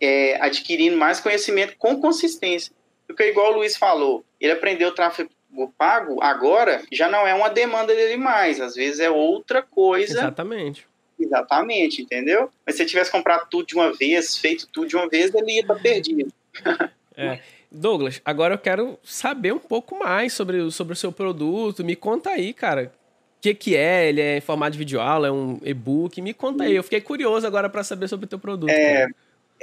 é, 0.01 0.41
adquirindo 0.41 0.97
mais 0.97 1.19
conhecimento 1.19 1.77
com 1.79 2.01
consistência. 2.01 2.73
Porque, 3.07 3.25
igual 3.25 3.53
o 3.53 3.57
Luiz 3.57 3.77
falou, 3.77 4.25
ele 4.41 4.53
aprendeu 4.53 4.95
tráfego 4.95 5.31
pago 5.79 6.23
agora 6.23 6.83
já 6.91 7.09
não 7.09 7.27
é 7.27 7.35
uma 7.35 7.49
demanda 7.49 7.95
dele 7.95 8.17
mais, 8.17 8.61
às 8.61 8.75
vezes 8.75 9.01
é 9.01 9.11
outra 9.11 9.63
coisa. 9.63 10.19
Exatamente. 10.19 10.87
Exatamente, 11.19 12.03
entendeu? 12.03 12.51
Mas 12.67 12.77
se 12.77 12.83
ele 12.83 12.91
tivesse 12.91 13.11
comprado 13.11 13.49
tudo 13.49 13.67
de 13.67 13.75
uma 13.75 13.93
vez, 13.93 14.37
feito 14.37 14.67
tudo 14.67 14.89
de 14.89 14.97
uma 14.97 15.09
vez, 15.09 15.33
ele 15.35 15.53
ia 15.53 15.61
estar 15.61 15.77
perdido. 15.77 16.33
é. 17.17 17.39
Douglas, 17.71 18.21
agora 18.25 18.55
eu 18.55 18.59
quero 18.59 18.99
saber 19.03 19.53
um 19.53 19.59
pouco 19.59 19.99
mais 19.99 20.33
sobre, 20.33 20.71
sobre 20.71 20.93
o 20.93 20.97
seu 20.97 21.11
produto. 21.11 21.85
Me 21.85 21.97
conta 21.97 22.31
aí, 22.31 22.53
cara. 22.53 22.93
O 23.39 23.43
que, 23.43 23.55
que 23.55 23.77
é? 23.77 24.09
Ele 24.09 24.21
é 24.21 24.39
em 24.39 24.41
formato 24.41 24.73
de 24.73 24.79
videoaula? 24.79 25.29
É 25.29 25.33
um 25.33 25.59
e-book? 25.63 26.23
Me 26.23 26.33
conta 26.33 26.65
aí. 26.65 26.75
Eu 26.75 26.85
fiquei 26.85 27.01
curioso 27.01 27.47
agora 27.47 27.69
para 27.69 27.83
saber 27.83 28.09
sobre 28.09 28.27
o 28.27 28.29
teu 28.29 28.39
produto. 28.39 28.71
É, 28.71 29.09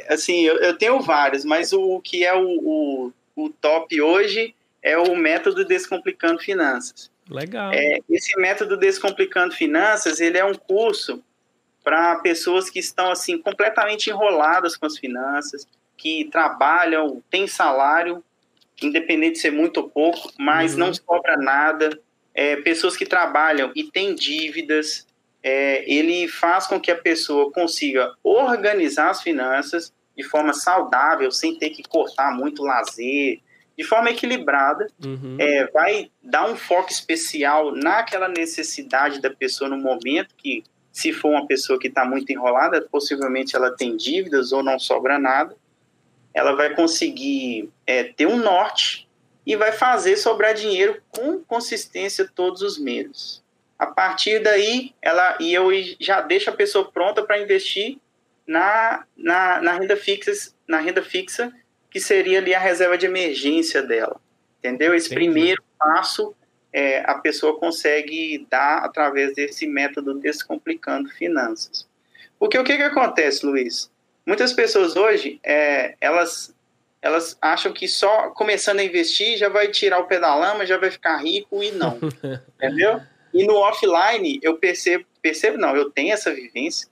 assim, 0.09 0.41
eu, 0.41 0.57
eu, 0.57 0.77
tenho 0.77 0.99
vários, 1.01 1.45
mas 1.45 1.71
o 1.71 1.99
que 2.01 2.23
é 2.23 2.33
o, 2.33 2.45
o, 2.45 3.13
o 3.35 3.49
top 3.49 4.01
hoje 4.01 4.53
é 4.81 4.97
o 4.97 5.15
método 5.15 5.65
Descomplicando 5.65 6.39
Finanças. 6.39 7.11
Legal. 7.29 7.71
É, 7.73 7.99
esse 8.09 8.37
método 8.39 8.77
Descomplicando 8.77 9.55
Finanças, 9.55 10.19
ele 10.19 10.37
é 10.37 10.45
um 10.45 10.55
curso 10.55 11.23
para 11.83 12.17
pessoas 12.17 12.69
que 12.69 12.79
estão 12.79 13.11
assim 13.11 13.37
completamente 13.37 14.09
enroladas 14.09 14.77
com 14.77 14.85
as 14.85 14.97
finanças, 14.97 15.67
que 15.97 16.29
trabalham, 16.31 17.23
têm 17.29 17.47
salário, 17.47 18.23
independente 18.81 19.33
de 19.33 19.39
ser 19.39 19.51
muito 19.51 19.77
ou 19.77 19.89
pouco, 19.89 20.31
mas 20.37 20.73
uhum. 20.73 20.79
não 20.79 20.93
sobra 20.93 21.37
nada. 21.37 21.99
É, 22.33 22.55
pessoas 22.57 22.95
que 22.95 23.05
trabalham 23.05 23.71
e 23.75 23.83
têm 23.83 24.15
dívidas, 24.15 25.07
é, 25.43 25.83
ele 25.91 26.27
faz 26.27 26.67
com 26.67 26.79
que 26.79 26.91
a 26.91 26.97
pessoa 26.97 27.51
consiga 27.51 28.13
organizar 28.23 29.09
as 29.09 29.21
finanças 29.21 29.93
de 30.15 30.23
forma 30.23 30.53
saudável, 30.53 31.31
sem 31.31 31.57
ter 31.57 31.71
que 31.71 31.83
cortar 31.83 32.31
muito 32.31 32.63
lazer, 32.63 33.39
de 33.81 33.87
forma 33.87 34.11
equilibrada, 34.11 34.87
uhum. 35.03 35.37
é, 35.39 35.65
vai 35.71 36.11
dar 36.21 36.47
um 36.47 36.55
foco 36.55 36.91
especial 36.91 37.71
naquela 37.71 38.27
necessidade 38.27 39.19
da 39.19 39.31
pessoa 39.31 39.67
no 39.67 39.77
momento 39.77 40.35
que, 40.37 40.63
se 40.91 41.11
for 41.11 41.29
uma 41.29 41.47
pessoa 41.47 41.79
que 41.79 41.87
está 41.87 42.05
muito 42.05 42.31
enrolada, 42.31 42.79
possivelmente 42.91 43.55
ela 43.55 43.75
tem 43.75 43.97
dívidas 43.97 44.51
ou 44.51 44.61
não 44.61 44.77
sobra 44.77 45.17
nada, 45.17 45.55
ela 46.31 46.53
vai 46.53 46.75
conseguir 46.75 47.71
é, 47.87 48.03
ter 48.03 48.27
um 48.27 48.37
norte 48.37 49.09
e 49.47 49.55
vai 49.55 49.71
fazer 49.71 50.15
sobrar 50.15 50.53
dinheiro 50.53 51.01
com 51.09 51.39
consistência 51.39 52.29
todos 52.35 52.61
os 52.61 52.77
meses. 52.77 53.41
A 53.79 53.87
partir 53.87 54.43
daí, 54.43 54.93
ela 55.01 55.37
e 55.39 55.51
eu 55.51 55.69
já 55.99 56.21
deixo 56.21 56.51
a 56.51 56.53
pessoa 56.53 56.91
pronta 56.91 57.23
para 57.23 57.41
investir 57.41 57.97
na, 58.45 59.05
na, 59.17 59.59
na 59.59 59.73
renda 59.73 59.97
fixa, 59.97 60.53
na 60.67 60.77
renda 60.77 61.01
fixa 61.01 61.51
que 61.91 61.99
seria 61.99 62.39
ali 62.39 62.55
a 62.55 62.59
reserva 62.59 62.97
de 62.97 63.05
emergência 63.05 63.83
dela. 63.83 64.19
Entendeu? 64.57 64.95
Esse 64.95 65.07
Entendi. 65.07 65.25
primeiro 65.25 65.63
passo 65.77 66.33
é, 66.71 66.99
a 66.99 67.15
pessoa 67.15 67.59
consegue 67.59 68.47
dar 68.49 68.77
através 68.77 69.35
desse 69.35 69.67
método 69.67 70.13
Descomplicando 70.13 71.09
Finanças. 71.09 71.87
Porque 72.39 72.57
o 72.57 72.63
que, 72.63 72.77
que 72.77 72.83
acontece, 72.83 73.45
Luiz? 73.45 73.91
Muitas 74.25 74.53
pessoas 74.53 74.95
hoje, 74.95 75.39
é, 75.43 75.95
elas, 75.99 76.55
elas 77.01 77.37
acham 77.41 77.73
que 77.73 77.87
só 77.87 78.29
começando 78.29 78.79
a 78.79 78.83
investir 78.83 79.37
já 79.37 79.49
vai 79.49 79.67
tirar 79.67 79.99
o 79.99 80.07
pé 80.07 80.19
da 80.19 80.33
lama, 80.33 80.65
já 80.65 80.77
vai 80.77 80.89
ficar 80.89 81.17
rico 81.17 81.61
e 81.61 81.71
não. 81.71 81.99
entendeu? 82.55 83.01
E 83.33 83.45
no 83.45 83.55
offline, 83.55 84.39
eu 84.41 84.57
percebo, 84.57 85.05
percebo 85.21 85.57
não, 85.57 85.75
eu 85.75 85.89
tenho 85.89 86.13
essa 86.13 86.33
vivência. 86.33 86.87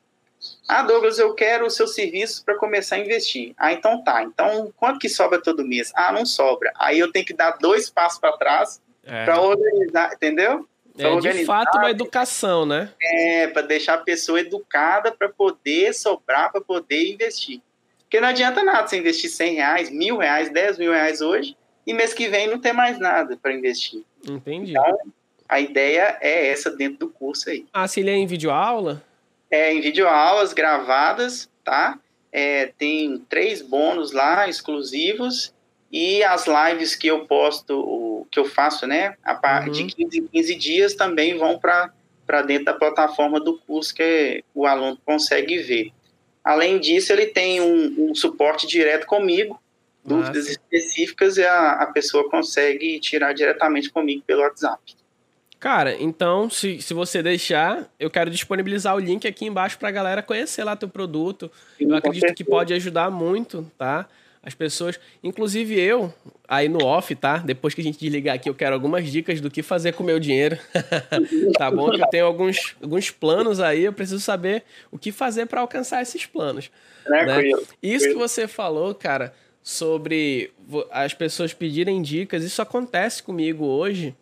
Ah, 0.68 0.84
Douglas, 0.84 1.20
eu 1.20 1.34
quero 1.34 1.66
o 1.66 1.70
seu 1.70 1.88
serviço 1.88 2.44
para 2.46 2.56
começar 2.56 2.96
a 2.96 3.00
investir. 3.00 3.54
Ah, 3.58 3.74
então 3.74 4.04
tá. 4.04 4.24
Então, 4.24 4.72
quanto 4.78 5.00
que 5.00 5.10
sobra 5.10 5.42
todo 5.42 5.66
mês? 5.66 5.92
Ah, 5.96 6.12
não 6.12 6.26
sobra. 6.26 6.72
Aí 6.76 7.00
eu 7.00 7.12
tenho 7.12 7.26
que 7.26 7.34
dar 7.34 7.58
dois 7.58 7.90
passos 7.90 8.20
para 8.20 8.38
trás 8.38 8.82
é. 9.04 9.26
para 9.26 9.42
organizar, 9.42 10.14
entendeu? 10.14 10.68
Pra 10.96 11.10
é 11.10 11.20
de 11.20 11.46
fato 11.46 11.78
uma 11.78 11.90
educação, 11.90 12.66
né? 12.66 12.92
É, 13.02 13.48
para 13.48 13.62
deixar 13.62 13.94
a 13.96 14.00
pessoa 14.00 14.42
educada 14.42 15.12
para 15.12 15.30
poder 15.30 15.94
sobrar, 15.94 16.52
para 16.52 16.62
poder 16.62 17.12
investir. 17.12 17.62
Porque 18.02 18.20
não 18.20 18.28
adianta 18.28 18.64
nada 18.64 18.88
você 18.88 18.98
investir 18.98 19.30
100 19.30 19.56
reais, 19.56 19.90
mil 19.90 20.18
reais, 20.18 20.52
10 20.52 20.78
mil 20.78 20.92
reais 20.92 21.22
hoje 21.22 21.56
e 21.86 21.94
mês 21.94 22.14
que 22.14 22.28
vem 22.28 22.48
não 22.48 22.60
ter 22.60 22.74
mais 22.74 23.00
nada 23.00 23.38
para 23.42 23.54
investir. 23.54 24.04
Entendi. 24.28 24.72
Então, 24.72 24.98
a 25.48 25.60
ideia 25.60 26.18
é 26.22 26.50
essa 26.50 26.70
dentro 26.70 27.00
do 27.00 27.10
curso 27.10 27.50
aí. 27.50 27.66
Ah, 27.74 27.88
se 27.88 28.02
ele 28.02 28.10
é 28.10 28.16
em 28.16 28.28
videoaula? 28.28 29.04
É, 29.52 29.74
em 29.74 29.82
videoaulas 29.82 30.54
gravadas, 30.54 31.50
tá? 31.64 32.00
É, 32.32 32.68
tem 32.78 33.18
três 33.30 33.62
bônus 33.62 34.12
lá, 34.12 34.48
exclusivos, 34.48 35.54
e 35.92 36.24
as 36.24 36.46
lives 36.46 36.96
que 36.96 37.08
eu 37.08 37.26
posto, 37.26 38.28
que 38.30 38.40
eu 38.40 38.46
faço, 38.46 38.86
né, 38.86 39.16
a 39.24 39.64
uhum. 39.66 39.72
de 39.72 39.86
15 39.86 40.20
em 40.20 40.28
15 40.28 40.56
dias 40.56 40.94
também 40.94 41.36
vão 41.38 41.58
para 41.58 42.42
dentro 42.46 42.66
da 42.66 42.74
plataforma 42.74 43.40
do 43.40 43.58
curso 43.58 43.94
que 43.96 44.44
o 44.54 44.68
aluno 44.68 45.00
consegue 45.04 45.58
ver. 45.58 45.92
Além 46.44 46.80
disso, 46.80 47.12
ele 47.12 47.26
tem 47.26 47.60
um, 47.60 48.10
um 48.10 48.16
suporte 48.16 48.68
direto 48.68 49.08
comigo, 49.08 49.60
dúvidas 50.06 50.46
Nossa. 50.46 50.52
específicas 50.52 51.38
e 51.38 51.44
a, 51.44 51.72
a 51.74 51.88
pessoa 51.88 52.30
consegue 52.30 53.00
tirar 53.00 53.34
diretamente 53.34 53.90
comigo 53.90 54.24
pelo 54.26 54.42
WhatsApp. 54.42 54.96
Cara, 55.60 56.02
então, 56.02 56.50
se, 56.50 56.82
se 56.82 56.94
você 56.94 57.22
deixar, 57.22 57.92
eu 58.00 58.10
quero 58.10 58.32
disponibilizar 58.32 58.96
o 58.96 59.00
link 59.00 59.28
aqui 59.28 59.46
embaixo 59.46 59.78
para 59.78 59.90
a 59.90 59.92
galera 59.92 60.24
conhecer 60.24 60.64
lá 60.64 60.76
teu 60.76 60.88
produto. 60.88 61.52
Eu 61.78 61.96
acredito 61.96 62.34
que 62.34 62.46
pode 62.46 62.74
ajudar 62.74 63.12
muito, 63.12 63.70
tá? 63.78 64.08
As 64.42 64.54
pessoas, 64.54 64.98
inclusive 65.22 65.78
eu, 65.78 66.14
aí 66.48 66.70
no 66.70 66.82
off, 66.86 67.14
tá? 67.14 67.40
Depois 67.40 67.74
que 67.74 67.82
a 67.82 67.84
gente 67.84 68.00
desligar 68.00 68.36
aqui, 68.36 68.50
eu 68.50 68.56
quero 68.56 68.74
algumas 68.74 69.12
dicas 69.12 69.42
do 69.42 69.52
que 69.52 69.62
fazer 69.62 69.92
com 69.92 70.02
o 70.02 70.06
meu 70.06 70.18
dinheiro. 70.18 70.58
tá 71.60 71.70
bom? 71.70 71.92
Que 71.92 72.02
eu 72.02 72.08
tenho 72.08 72.26
alguns, 72.26 72.78
alguns 72.82 73.12
planos 73.12 73.60
aí, 73.60 73.84
eu 73.84 73.92
preciso 73.92 74.22
saber 74.22 74.64
o 74.90 74.98
que 74.98 75.12
fazer 75.12 75.46
para 75.46 75.60
alcançar 75.60 76.02
esses 76.02 76.26
planos. 76.26 76.72
Né? 77.06 77.52
Isso 77.84 78.08
que 78.08 78.16
você 78.16 78.48
falou, 78.48 78.96
cara, 78.96 79.34
sobre 79.62 80.54
as 80.90 81.14
pessoas 81.14 81.54
pedirem 81.54 82.02
dicas, 82.02 82.42
isso 82.42 82.62
acontece 82.62 83.22
comigo 83.22 83.66
hoje, 83.66 84.16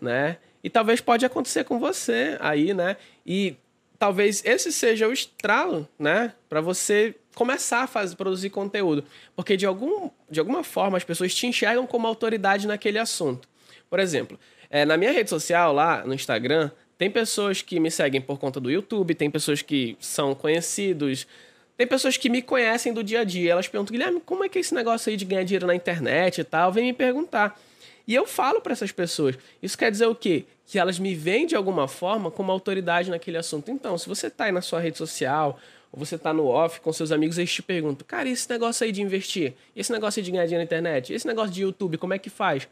né? 0.00 0.38
E 0.62 0.70
talvez 0.70 1.00
pode 1.00 1.24
acontecer 1.24 1.64
com 1.64 1.78
você 1.78 2.36
aí, 2.40 2.72
né? 2.72 2.96
E 3.26 3.56
talvez 3.98 4.42
esse 4.44 4.72
seja 4.72 5.08
o 5.08 5.12
estralo, 5.12 5.88
né? 5.98 6.32
Para 6.48 6.60
você 6.60 7.14
começar 7.34 7.82
a 7.82 7.86
fazer, 7.86 8.16
produzir 8.16 8.50
conteúdo. 8.50 9.04
Porque 9.34 9.56
de, 9.56 9.66
algum, 9.66 10.10
de 10.30 10.40
alguma 10.40 10.62
forma 10.62 10.96
as 10.96 11.04
pessoas 11.04 11.34
te 11.34 11.46
enxergam 11.46 11.86
como 11.86 12.06
autoridade 12.06 12.66
naquele 12.66 12.98
assunto. 12.98 13.48
Por 13.88 13.98
exemplo, 13.98 14.38
é, 14.70 14.84
na 14.84 14.96
minha 14.96 15.12
rede 15.12 15.30
social 15.30 15.72
lá, 15.72 16.04
no 16.04 16.14
Instagram, 16.14 16.70
tem 16.96 17.10
pessoas 17.10 17.62
que 17.62 17.80
me 17.80 17.90
seguem 17.90 18.20
por 18.20 18.38
conta 18.38 18.60
do 18.60 18.70
YouTube, 18.70 19.14
tem 19.14 19.30
pessoas 19.30 19.60
que 19.60 19.96
são 20.00 20.34
conhecidos, 20.34 21.26
tem 21.76 21.86
pessoas 21.86 22.16
que 22.16 22.28
me 22.28 22.40
conhecem 22.40 22.92
do 22.92 23.02
dia 23.02 23.20
a 23.20 23.24
dia. 23.24 23.52
Elas 23.52 23.66
perguntam, 23.68 23.92
Guilherme, 23.92 24.20
como 24.24 24.44
é 24.44 24.48
que 24.48 24.58
é 24.58 24.60
esse 24.60 24.74
negócio 24.74 25.10
aí 25.10 25.16
de 25.16 25.24
ganhar 25.24 25.42
dinheiro 25.42 25.66
na 25.66 25.74
internet 25.74 26.40
e 26.40 26.44
tal? 26.44 26.72
Vem 26.72 26.84
me 26.84 26.92
perguntar. 26.92 27.60
E 28.06 28.14
eu 28.14 28.26
falo 28.26 28.60
para 28.60 28.72
essas 28.72 28.92
pessoas. 28.92 29.36
Isso 29.62 29.76
quer 29.78 29.90
dizer 29.90 30.06
o 30.06 30.14
quê? 30.14 30.44
Que 30.66 30.78
elas 30.78 30.98
me 30.98 31.14
veem 31.14 31.46
de 31.46 31.54
alguma 31.54 31.86
forma 31.86 32.30
como 32.30 32.50
autoridade 32.50 33.10
naquele 33.10 33.38
assunto. 33.38 33.70
Então, 33.70 33.96
se 33.96 34.08
você 34.08 34.26
está 34.26 34.44
aí 34.44 34.52
na 34.52 34.62
sua 34.62 34.80
rede 34.80 34.98
social, 34.98 35.58
ou 35.92 35.98
você 36.04 36.16
está 36.16 36.32
no 36.32 36.46
off 36.46 36.80
com 36.80 36.92
seus 36.92 37.12
amigos, 37.12 37.38
eles 37.38 37.52
te 37.52 37.62
perguntam: 37.62 38.06
cara, 38.06 38.28
e 38.28 38.32
esse 38.32 38.48
negócio 38.48 38.84
aí 38.84 38.90
de 38.90 39.02
investir? 39.02 39.54
E 39.76 39.80
esse 39.80 39.92
negócio 39.92 40.20
aí 40.20 40.24
de 40.24 40.30
ganhar 40.30 40.44
dinheiro 40.44 40.62
na 40.62 40.64
internet? 40.64 41.12
E 41.12 41.16
esse 41.16 41.26
negócio 41.26 41.52
de 41.52 41.62
YouTube, 41.62 41.98
como 41.98 42.14
é 42.14 42.18
que 42.18 42.30
faz? 42.30 42.66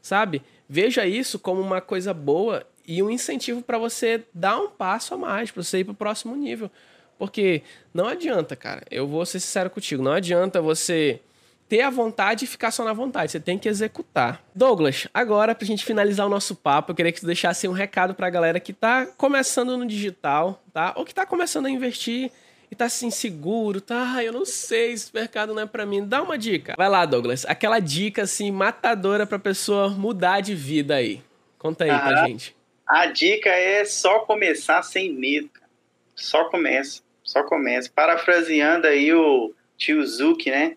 Sabe? 0.00 0.42
Veja 0.68 1.04
isso 1.06 1.38
como 1.38 1.60
uma 1.60 1.80
coisa 1.80 2.14
boa 2.14 2.64
e 2.86 3.02
um 3.02 3.10
incentivo 3.10 3.62
para 3.62 3.78
você 3.78 4.22
dar 4.32 4.58
um 4.58 4.68
passo 4.68 5.14
a 5.14 5.16
mais, 5.16 5.50
para 5.50 5.62
você 5.62 5.78
ir 5.78 5.84
para 5.84 5.92
o 5.92 5.96
próximo 5.96 6.36
nível. 6.36 6.70
Porque 7.18 7.62
não 7.92 8.06
adianta, 8.06 8.54
cara. 8.54 8.82
Eu 8.90 9.06
vou 9.06 9.24
ser 9.26 9.40
sincero 9.40 9.70
contigo. 9.70 10.02
Não 10.02 10.12
adianta 10.12 10.60
você 10.60 11.20
ter 11.68 11.82
a 11.82 11.90
vontade 11.90 12.44
e 12.44 12.48
ficar 12.48 12.70
só 12.70 12.84
na 12.84 12.92
vontade. 12.92 13.32
Você 13.32 13.40
tem 13.40 13.58
que 13.58 13.68
executar. 13.68 14.42
Douglas, 14.54 15.08
agora 15.12 15.54
pra 15.54 15.66
gente 15.66 15.84
finalizar 15.84 16.26
o 16.26 16.30
nosso 16.30 16.54
papo, 16.54 16.92
eu 16.92 16.96
queria 16.96 17.12
que 17.12 17.20
você 17.20 17.26
deixasse 17.26 17.66
um 17.68 17.72
recado 17.72 18.14
pra 18.14 18.30
galera 18.30 18.60
que 18.60 18.72
tá 18.72 19.06
começando 19.16 19.76
no 19.76 19.86
digital, 19.86 20.62
tá? 20.72 20.92
Ou 20.96 21.04
que 21.04 21.14
tá 21.14 21.26
começando 21.26 21.66
a 21.66 21.70
investir 21.70 22.30
e 22.70 22.74
tá 22.74 22.86
assim 22.86 23.10
seguro, 23.10 23.80
tá? 23.80 24.14
Ah, 24.16 24.24
eu 24.24 24.32
não 24.32 24.44
sei, 24.44 24.92
esse 24.92 25.10
mercado 25.12 25.54
não 25.54 25.62
é 25.62 25.66
para 25.66 25.86
mim. 25.86 26.06
Dá 26.06 26.22
uma 26.22 26.38
dica. 26.38 26.74
Vai 26.76 26.88
lá, 26.88 27.04
Douglas. 27.04 27.44
Aquela 27.46 27.78
dica 27.78 28.22
assim 28.22 28.50
matadora 28.50 29.26
pra 29.26 29.38
pessoa 29.38 29.88
mudar 29.88 30.40
de 30.40 30.54
vida 30.54 30.96
aí. 30.96 31.22
Conta 31.58 31.84
aí 31.84 31.90
ah, 31.90 31.98
pra 31.98 32.26
gente. 32.26 32.54
A 32.86 33.06
dica 33.06 33.50
é 33.50 33.84
só 33.84 34.20
começar 34.20 34.82
sem 34.82 35.12
medo. 35.12 35.50
Só 36.14 36.44
começa, 36.44 37.02
só 37.22 37.42
começa. 37.42 37.90
Parafraseando 37.94 38.86
aí 38.86 39.12
o 39.12 39.52
tio 39.76 40.04
Zuki, 40.06 40.50
né? 40.50 40.76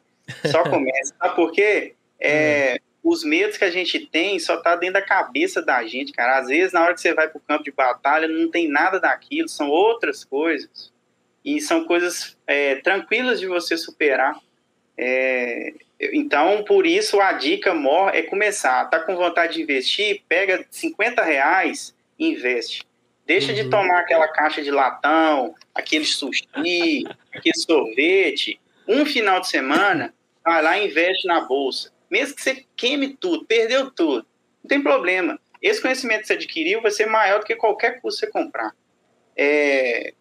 Só 0.51 0.63
começa. 0.63 1.13
Sabe 1.17 1.35
por 1.35 1.51
quê? 1.51 1.95
É, 2.19 2.73
uhum. 2.73 3.11
Os 3.11 3.23
medos 3.23 3.57
que 3.57 3.63
a 3.63 3.71
gente 3.71 4.05
tem 4.07 4.37
só 4.39 4.57
tá 4.57 4.75
dentro 4.75 4.95
da 4.95 5.01
cabeça 5.01 5.61
da 5.61 5.85
gente, 5.85 6.11
cara. 6.11 6.39
Às 6.39 6.47
vezes, 6.47 6.73
na 6.73 6.83
hora 6.83 6.93
que 6.93 7.01
você 7.01 7.13
vai 7.13 7.27
pro 7.27 7.39
campo 7.39 7.63
de 7.63 7.71
batalha, 7.71 8.27
não 8.27 8.49
tem 8.51 8.67
nada 8.67 8.99
daquilo, 8.99 9.47
são 9.47 9.69
outras 9.69 10.23
coisas. 10.23 10.91
E 11.43 11.61
são 11.61 11.85
coisas 11.85 12.37
é, 12.45 12.75
tranquilas 12.75 13.39
de 13.39 13.47
você 13.47 13.77
superar. 13.77 14.37
É, 14.97 15.73
então, 15.99 16.63
por 16.63 16.85
isso, 16.85 17.19
a 17.21 17.33
dica 17.33 17.73
maior 17.73 18.13
é 18.13 18.21
começar. 18.21 18.85
Tá 18.89 18.99
com 18.99 19.15
vontade 19.15 19.53
de 19.53 19.61
investir? 19.61 20.21
Pega 20.27 20.65
50 20.69 21.23
reais 21.23 21.95
e 22.17 22.31
investe. 22.31 22.85
Deixa 23.25 23.51
uhum. 23.51 23.55
de 23.55 23.69
tomar 23.69 23.99
aquela 23.99 24.27
caixa 24.27 24.61
de 24.61 24.71
latão, 24.71 25.55
aquele 25.73 26.05
sushi, 26.05 27.03
aquele 27.33 27.57
sorvete. 27.57 28.59
Um 28.87 29.05
final 29.05 29.39
de 29.39 29.47
semana, 29.47 30.13
vai 30.49 30.63
lá 30.63 30.79
e 30.79 30.87
investe 30.87 31.27
na 31.27 31.41
bolsa. 31.41 31.91
Mesmo 32.09 32.35
que 32.35 32.41
você 32.41 32.65
queime 32.75 33.09
tudo, 33.09 33.45
perdeu 33.45 33.91
tudo, 33.91 34.25
não 34.63 34.67
tem 34.67 34.81
problema. 34.81 35.39
Esse 35.61 35.81
conhecimento 35.81 36.21
que 36.21 36.27
você 36.27 36.33
adquiriu 36.33 36.81
vai 36.81 36.91
ser 36.91 37.05
maior 37.05 37.39
do 37.39 37.45
que 37.45 37.55
qualquer 37.55 38.01
curso 38.01 38.19
que 38.19 38.25
você 38.25 38.31
comprar. 38.31 38.73
É, 39.37 40.13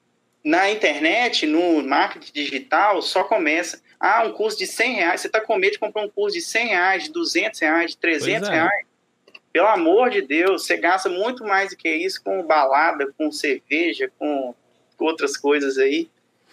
na 0.44 0.70
internet, 0.70 1.46
no 1.46 1.82
marketing 1.82 2.32
digital, 2.32 3.00
só 3.00 3.24
começa. 3.24 3.80
Ah, 3.98 4.24
um 4.24 4.32
curso 4.32 4.58
de 4.58 4.66
100 4.66 4.94
reais. 4.94 5.20
Você 5.20 5.28
está 5.28 5.40
com 5.40 5.56
medo 5.56 5.72
de 5.72 5.78
comprar 5.78 6.02
um 6.02 6.10
curso 6.10 6.36
de 6.36 6.42
100 6.42 6.66
reais, 6.66 7.04
de 7.04 7.12
200 7.12 7.60
reais, 7.60 7.90
de 7.92 7.96
300 7.98 8.48
é. 8.48 8.52
reais? 8.52 8.86
Pelo 9.52 9.68
amor 9.68 10.10
de 10.10 10.22
Deus, 10.22 10.66
você 10.66 10.76
gasta 10.76 11.08
muito 11.08 11.42
mais 11.42 11.70
do 11.70 11.76
que 11.76 11.88
isso 11.88 12.22
com 12.22 12.42
balada, 12.44 13.12
com 13.16 13.32
cerveja, 13.32 14.10
com 14.18 14.54
outras 14.98 15.36
coisas 15.36 15.78
aí. 15.78 16.08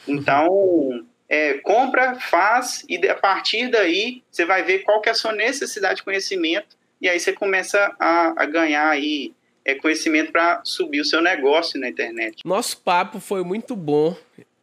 Então, 0.07 1.05
é, 1.27 1.55
compra, 1.55 2.15
faz, 2.19 2.85
e 2.87 2.97
a 3.07 3.15
partir 3.15 3.69
daí 3.69 4.23
você 4.29 4.45
vai 4.45 4.63
ver 4.63 4.79
qual 4.79 5.01
que 5.01 5.09
é 5.09 5.11
a 5.11 5.15
sua 5.15 5.33
necessidade 5.33 5.97
de 5.97 6.03
conhecimento, 6.03 6.77
e 7.01 7.09
aí 7.09 7.19
você 7.19 7.33
começa 7.33 7.93
a, 7.99 8.43
a 8.43 8.45
ganhar 8.45 8.89
aí 8.89 9.33
é, 9.63 9.75
conhecimento 9.75 10.31
para 10.31 10.61
subir 10.63 11.01
o 11.01 11.05
seu 11.05 11.21
negócio 11.21 11.79
na 11.79 11.89
internet. 11.89 12.41
Nosso 12.45 12.77
papo 12.77 13.19
foi 13.19 13.43
muito 13.43 13.75
bom. 13.75 14.15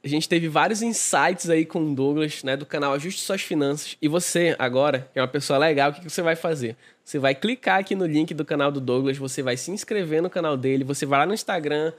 A 0.05 0.09
gente 0.09 0.29
teve 0.29 0.49
vários 0.49 0.83
insights 0.83 1.49
aí 1.49 1.65
com 1.65 1.81
o 1.81 1.95
Douglas, 1.95 2.43
né, 2.43 2.57
do 2.57 2.67
canal 2.67 2.93
Ajuste 2.93 3.21
Suas 3.21 3.43
Finanças. 3.43 3.97
E 4.03 4.09
você, 4.09 4.57
agora, 4.59 5.09
que 5.13 5.19
é 5.19 5.23
uma 5.23 5.29
pessoa 5.29 5.59
legal, 5.59 5.91
o 5.91 5.95
que 5.95 6.11
você 6.11 6.23
vai 6.23 6.35
fazer? 6.35 6.77
Você 7.05 7.19
vai 7.19 7.35
clicar 7.35 7.79
aqui 7.79 7.95
no 7.95 8.07
link 8.07 8.35
do 8.35 8.45
canal 8.45 8.73
do 8.73 8.81
Douglas, 8.81 9.17
você 9.17 9.43
vai 9.43 9.57
se 9.57 9.71
inscrever 9.71 10.21
no 10.21 10.31
canal 10.31 10.57
dele, 10.57 10.83
você 10.83 11.07
vai 11.07 11.21
lá 11.21 11.27
no 11.27 11.35
Instagram, 11.35 11.93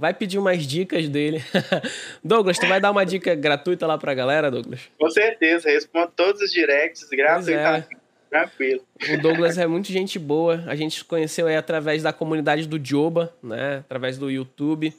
vai 0.00 0.14
pedir 0.14 0.38
umas 0.38 0.66
dicas 0.66 1.08
dele. 1.08 1.44
Douglas, 2.24 2.58
tu 2.58 2.66
vai 2.66 2.80
dar 2.80 2.90
uma 2.90 3.04
dica 3.04 3.34
gratuita 3.34 3.86
lá 3.86 3.98
pra 3.98 4.14
galera, 4.14 4.50
Douglas? 4.50 4.80
Com 4.98 5.10
certeza, 5.10 5.68
respondo 5.68 6.10
todos 6.16 6.40
os 6.40 6.50
directs 6.50 7.06
gratuitamente. 7.10 7.94
É. 7.94 8.00
Tranquilo. 8.30 8.80
O 9.12 9.20
Douglas 9.20 9.58
é 9.58 9.66
muito 9.66 9.88
gente 9.88 10.18
boa. 10.18 10.62
A 10.66 10.76
gente 10.76 11.04
conheceu 11.04 11.48
aí 11.48 11.56
através 11.56 12.02
da 12.02 12.12
comunidade 12.12 12.66
do 12.66 12.82
Joba, 12.82 13.34
né? 13.42 13.78
Através 13.78 14.16
do 14.16 14.30
YouTube. 14.30 14.94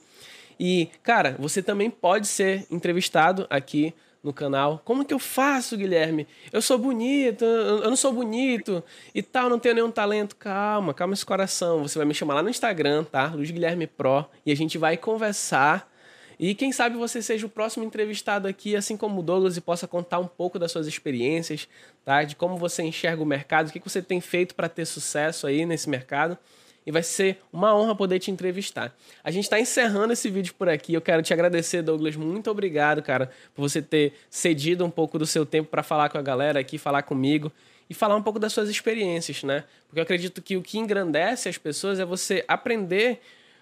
E, 0.60 0.90
cara, 1.02 1.36
você 1.40 1.64
também 1.64 1.90
pode 1.90 2.28
ser 2.28 2.66
entrevistado 2.70 3.48
aqui 3.50 3.94
no 4.24 4.32
canal. 4.32 4.82
Como 4.86 5.04
que 5.04 5.14
eu 5.14 5.20
faço, 5.20 5.76
Guilherme? 5.76 6.28
Eu 6.52 6.62
sou 6.62 6.78
bonito, 6.78 7.44
eu 7.44 7.90
não 7.90 7.96
sou 7.96 8.14
bonito 8.14 8.84
e 9.14 9.22
tal, 9.22 9.50
não 9.50 9.60
tenho 9.60 9.76
nenhum 9.76 9.92
talento. 9.92 10.36
Calma, 10.36 10.94
calma 10.94 11.14
esse 11.14 11.26
coração. 11.26 11.82
Você 11.84 11.98
vai 11.98 12.06
me 12.06 12.14
chamar 12.14 12.36
lá 12.36 12.44
no 12.44 12.50
Instagram, 12.50 13.04
tá? 13.04 13.28
Luiz 13.28 13.50
Guilherme 13.50 13.88
Pro, 13.88 14.26
e 14.46 14.52
a 14.52 14.56
gente 14.56 14.78
vai 14.78 14.98
conversar. 14.98 15.90
E 16.40 16.56
quem 16.56 16.72
sabe 16.72 16.98
você 16.98 17.22
seja 17.22 17.46
o 17.46 17.50
próximo 17.50 17.86
entrevistado 17.86 18.48
aqui, 18.48 18.76
assim 18.76 18.98
como 18.98 19.20
o 19.20 19.24
Douglas, 19.24 19.58
e 19.58 19.62
possa 19.62 19.88
contar 19.88 20.18
um 20.20 20.28
pouco 20.28 20.58
das 20.58 20.72
suas 20.72 20.88
experiências, 20.88 21.68
tá? 22.04 22.24
De 22.24 22.36
como 22.36 22.58
você 22.58 22.82
enxerga 22.84 23.22
o 23.22 23.26
mercado, 23.26 23.70
o 23.70 23.72
que 23.72 23.80
você 23.80 24.02
tem 24.02 24.20
feito 24.20 24.56
para 24.56 24.68
ter 24.68 24.86
sucesso 24.86 25.46
aí 25.46 25.66
nesse 25.66 25.90
mercado 25.90 26.38
e 26.86 26.92
vai 26.92 27.04
ser 27.04 27.42
uma 27.52 27.76
honra 27.76 27.96
poder 27.96 28.20
te 28.20 28.32
entrevistar. 28.32 28.96
A 29.24 29.32
gente 29.32 29.44
está 29.44 29.60
encerrando 29.60 30.14
esse 30.14 30.30
vídeo 30.30 30.54
por 30.56 30.68
aqui. 30.68 30.94
Eu 30.94 31.02
quero 31.02 31.22
te 31.22 31.34
agradecer, 31.34 31.82
Douglas. 31.82 32.16
Muito 32.16 32.50
obrigado, 32.50 33.02
cara, 33.02 33.30
por 33.54 33.62
você 33.62 33.82
ter 33.82 34.14
cedido 34.30 34.84
um 34.86 34.90
pouco 34.90 35.20
do 35.20 35.26
seu 35.26 35.46
tempo 35.46 35.70
para 35.70 35.84
falar 35.84 36.10
com 36.10 36.18
a 36.18 36.22
galera 36.22 36.60
aqui, 36.60 36.78
falar 36.78 37.04
comigo 37.04 37.52
e 37.90 37.94
falar 37.94 38.16
um 38.16 38.24
pouco 38.24 38.40
das 38.40 38.54
suas 38.54 38.70
experiências, 38.70 39.44
né? 39.44 39.64
Porque 39.88 40.00
eu 40.00 40.04
acredito 40.04 40.42
que 40.42 40.56
o 40.58 40.62
que 40.62 40.80
engrandece 40.80 41.50
as 41.50 41.58
pessoas 41.58 42.00
é 42.00 42.06
você 42.06 42.44
aprender 42.48 43.20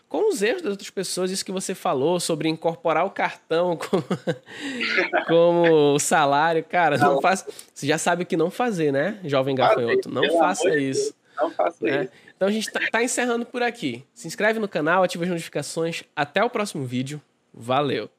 com 0.08 0.30
os 0.30 0.42
erros 0.42 0.64
das 0.64 0.72
outras 0.72 0.90
pessoas, 0.90 1.30
isso 1.30 1.46
que 1.46 1.52
você 1.52 1.76
falou 1.76 2.20
sobre 2.20 2.50
incorporar 2.50 3.06
o 3.06 3.12
cartão 3.12 3.78
como, 3.78 4.04
como 5.28 6.00
salário, 6.00 6.64
cara, 6.64 6.98
não. 6.98 7.16
não 7.16 7.22
faça. 7.22 7.48
Você 7.74 7.86
já 7.86 7.98
sabe 7.98 8.24
o 8.24 8.26
que 8.26 8.36
não 8.36 8.50
fazer, 8.50 8.92
né, 8.92 9.20
jovem 9.24 9.56
gafanhoto? 9.56 10.10
Não 10.10 10.38
faça 10.40 10.76
isso. 10.78 11.14
Não 11.42 11.50
né? 11.82 12.04
isso. 12.04 12.12
Então 12.36 12.48
a 12.48 12.52
gente 12.52 12.68
está 12.68 12.80
tá 12.92 13.04
encerrando 13.04 13.46
por 13.46 13.62
aqui. 13.64 14.04
Se 14.14 14.28
inscreve 14.28 14.60
no 14.60 14.68
canal, 14.68 15.04
ativa 15.04 15.24
as 15.24 15.30
notificações. 15.30 16.04
Até 16.16 16.44
o 16.44 16.50
próximo 16.50 16.86
vídeo. 16.86 17.22
Valeu! 17.54 18.10